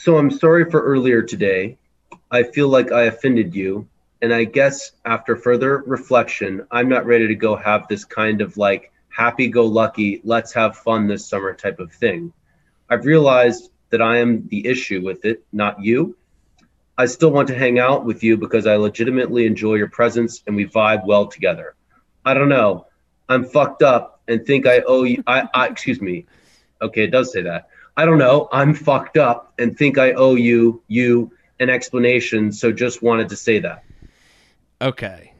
[0.00, 1.76] So I'm sorry for earlier today.
[2.30, 3.88] I feel like I offended you.
[4.22, 8.56] And I guess after further reflection, I'm not ready to go have this kind of
[8.56, 12.32] like happy go lucky, let's have fun this summer type of thing.
[12.88, 16.16] I've realized that I am the issue with it, not you.
[16.96, 20.54] I still want to hang out with you because I legitimately enjoy your presence and
[20.54, 21.74] we vibe well together.
[22.24, 22.86] I don't know.
[23.28, 25.24] I'm fucked up and think I owe you.
[25.26, 26.26] I, I excuse me.
[26.80, 27.68] Okay, it does say that.
[27.98, 28.48] I don't know.
[28.52, 32.52] I'm fucked up and think I owe you you an explanation.
[32.52, 33.82] So just wanted to say that.
[34.80, 35.32] Okay.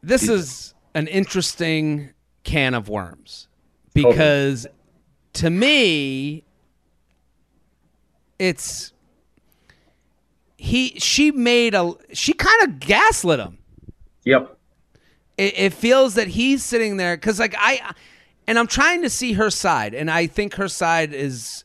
[0.00, 2.10] This is an interesting
[2.44, 3.48] can of worms
[3.94, 4.64] because
[5.32, 6.44] to me
[8.38, 8.92] it's
[10.56, 13.58] he she made a she kind of gaslit him.
[14.22, 14.56] Yep.
[15.36, 17.92] It, it feels that he's sitting there cuz like I
[18.46, 21.64] and I'm trying to see her side and I think her side is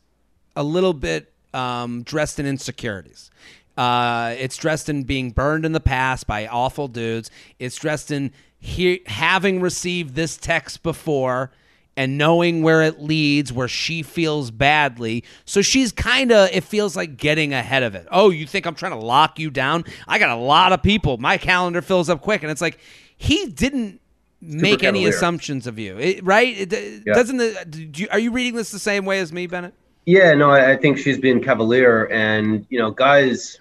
[0.55, 3.31] a little bit um, dressed in insecurities.
[3.77, 7.31] Uh, it's dressed in being burned in the past by awful dudes.
[7.59, 11.51] It's dressed in he- having received this text before
[11.95, 15.23] and knowing where it leads, where she feels badly.
[15.45, 18.07] So she's kind of, it feels like getting ahead of it.
[18.11, 19.85] Oh, you think I'm trying to lock you down?
[20.07, 21.17] I got a lot of people.
[21.17, 22.41] My calendar fills up quick.
[22.41, 22.79] And it's like,
[23.17, 23.99] he didn't
[24.41, 26.73] make any assumptions of you, it, right?
[26.73, 27.13] It, Yeah.
[27.13, 29.73] Doesn't the, do you, are you reading this the same way as me, Bennett?
[30.05, 33.59] Yeah, no, I, I think she's being cavalier, and you know, guys,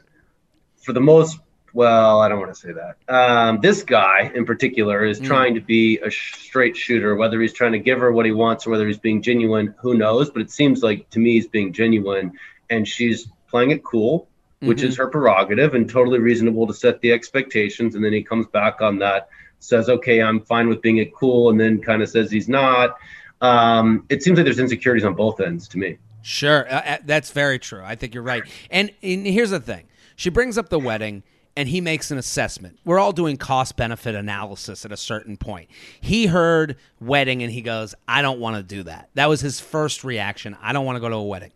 [0.76, 1.38] for the most,
[1.74, 2.96] well, I don't want to say that.
[3.12, 7.14] Um, this guy in particular is trying to be a sh- straight shooter.
[7.16, 9.94] Whether he's trying to give her what he wants or whether he's being genuine, who
[9.94, 10.30] knows?
[10.30, 12.32] But it seems like to me he's being genuine,
[12.70, 14.28] and she's playing it cool,
[14.60, 17.94] which is her prerogative and totally reasonable to set the expectations.
[17.94, 19.28] And then he comes back on that,
[19.58, 22.96] says, "Okay, I'm fine with being it cool," and then kind of says he's not.
[23.40, 25.98] Um, it seems like there's insecurities on both ends to me.
[26.22, 27.82] Sure, uh, uh, that's very true.
[27.82, 28.42] I think you're right.
[28.70, 31.22] And, and here's the thing: she brings up the wedding,
[31.56, 32.78] and he makes an assessment.
[32.84, 35.70] We're all doing cost benefit analysis at a certain point.
[36.00, 39.60] He heard wedding, and he goes, "I don't want to do that." That was his
[39.60, 40.56] first reaction.
[40.60, 41.52] I don't want to go to a wedding.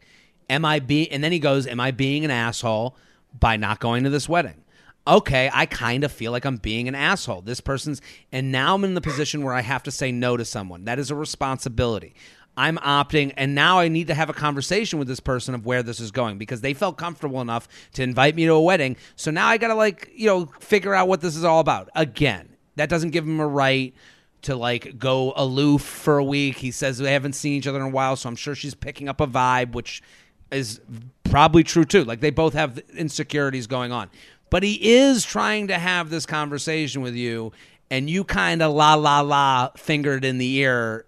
[0.49, 1.11] Am I be?
[1.11, 2.97] And then he goes, "Am I being an asshole
[3.39, 4.63] by not going to this wedding?"
[5.07, 7.43] okay, I kind of feel like I'm being an asshole.
[7.43, 8.01] This person's,
[8.31, 10.85] and now I'm in the position where I have to say no to someone.
[10.85, 12.15] That is a responsibility.
[12.57, 15.83] I'm opting, and now I need to have a conversation with this person of where
[15.83, 18.97] this is going because they felt comfortable enough to invite me to a wedding.
[19.17, 21.89] So now I got to, like, you know, figure out what this is all about.
[21.95, 23.95] Again, that doesn't give him a right
[24.43, 26.59] to, like, go aloof for a week.
[26.59, 29.09] He says they haven't seen each other in a while, so I'm sure she's picking
[29.09, 30.03] up a vibe, which
[30.51, 30.81] is
[31.25, 32.05] probably true too.
[32.05, 34.11] Like, they both have insecurities going on.
[34.51, 37.53] But he is trying to have this conversation with you,
[37.91, 41.07] and you kind of la la la fingered in the ear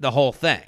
[0.00, 0.62] the whole thing.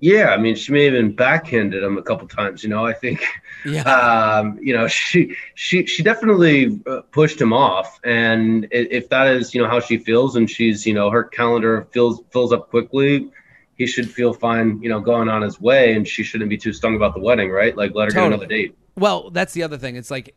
[0.00, 2.62] Yeah, I mean, she may have even backhanded him a couple times.
[2.62, 3.24] You know, I think,
[3.66, 3.82] Yeah.
[3.82, 9.54] um, you know, she she she definitely uh, pushed him off, and if that is
[9.54, 13.28] you know how she feels, and she's you know her calendar fills fills up quickly,
[13.78, 16.72] he should feel fine, you know, going on his way, and she shouldn't be too
[16.72, 17.76] stung about the wedding, right?
[17.76, 18.24] Like, let her Totally.
[18.30, 18.76] get another date.
[18.96, 19.94] Well, that's the other thing.
[19.94, 20.34] It's like,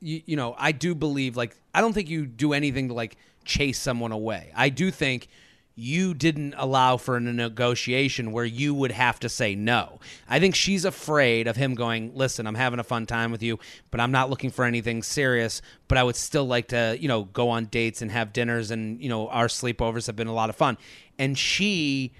[0.00, 3.16] you, you know, I do believe, like, I don't think you do anything to, like,
[3.44, 4.50] chase someone away.
[4.56, 5.28] I do think
[5.76, 9.98] you didn't allow for a negotiation where you would have to say no.
[10.28, 13.58] I think she's afraid of him going, listen, I'm having a fun time with you,
[13.90, 17.24] but I'm not looking for anything serious, but I would still like to, you know,
[17.24, 20.48] go on dates and have dinners and, you know, our sleepovers have been a lot
[20.48, 20.78] of fun.
[21.18, 22.12] And she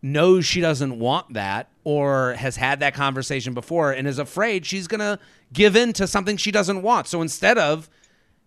[0.00, 4.86] knows she doesn't want that or has had that conversation before and is afraid she's
[4.86, 5.18] going to
[5.52, 7.06] give in to something she doesn't want.
[7.06, 7.90] So instead of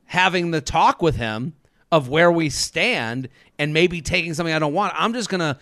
[0.05, 1.53] having the talk with him
[1.91, 3.27] of where we stand
[3.61, 5.55] and maybe taking something I don't want, I'm just going to,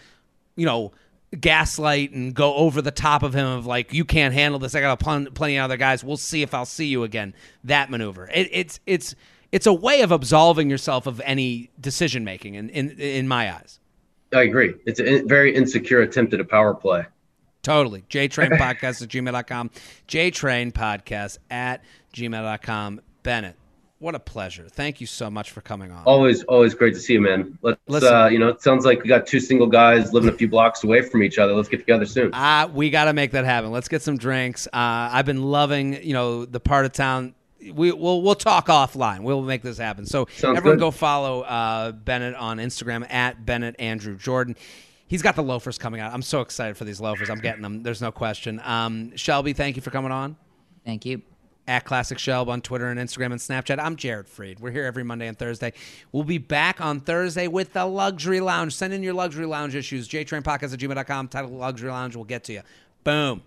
[0.56, 0.94] you know,
[1.38, 4.74] gaslight and go over the top of him of like, you can't handle this.
[4.74, 6.02] I got plen- plenty of other guys.
[6.02, 7.34] We'll see if I'll see you again.
[7.66, 8.30] That maneuver.
[8.34, 9.16] It, it's, it's,
[9.52, 13.82] it's a way of absolving yourself of any decision making in, in, in my eyes.
[14.34, 14.76] I agree.
[14.86, 17.06] It's a very insecure attempt at a power play.
[17.64, 18.04] Totally.
[18.10, 19.72] JTrain Podcast at gmail.com.
[20.08, 21.84] JTrain Podcast at
[22.14, 23.02] gmail.com.
[23.24, 23.56] Bennett,
[24.00, 24.68] what a pleasure.
[24.70, 26.04] Thank you so much for coming on.
[26.06, 27.58] Always, always great to see you, man.
[27.62, 28.14] Let's, Listen.
[28.14, 30.84] uh, you know, it sounds like we got two single guys living a few blocks
[30.84, 31.54] away from each other.
[31.54, 32.34] Let's get together soon.
[32.34, 33.72] Uh, we got to make that happen.
[33.72, 34.68] Let's get some drinks.
[34.68, 37.36] Uh, I've been loving, you know, the part of town.
[37.62, 39.20] We, we'll we'll talk offline.
[39.20, 40.06] We'll make this happen.
[40.06, 40.86] So Sounds everyone good.
[40.86, 44.56] go follow uh, Bennett on Instagram at Bennett Andrew Jordan.
[45.08, 46.14] He's got the loafers coming out.
[46.14, 47.30] I'm so excited for these loafers.
[47.30, 47.84] I'm getting them.
[47.84, 48.62] There's no question.
[48.64, 50.38] Um, Shelby, thank you for coming on.
[50.86, 51.22] Thank you.
[51.70, 53.78] At Classic Shelb on Twitter and Instagram and Snapchat.
[53.80, 54.60] I'm Jared Freid.
[54.60, 55.72] We're here every Monday and Thursday.
[56.12, 58.74] We'll be back on Thursday with the Luxury Lounge.
[58.74, 60.10] Send in your Luxury Lounge issues.
[60.10, 61.28] JTrainPodcast at gmail.com.
[61.28, 62.16] Title Luxury Lounge.
[62.16, 62.62] We'll get to you.
[63.04, 63.44] Boom.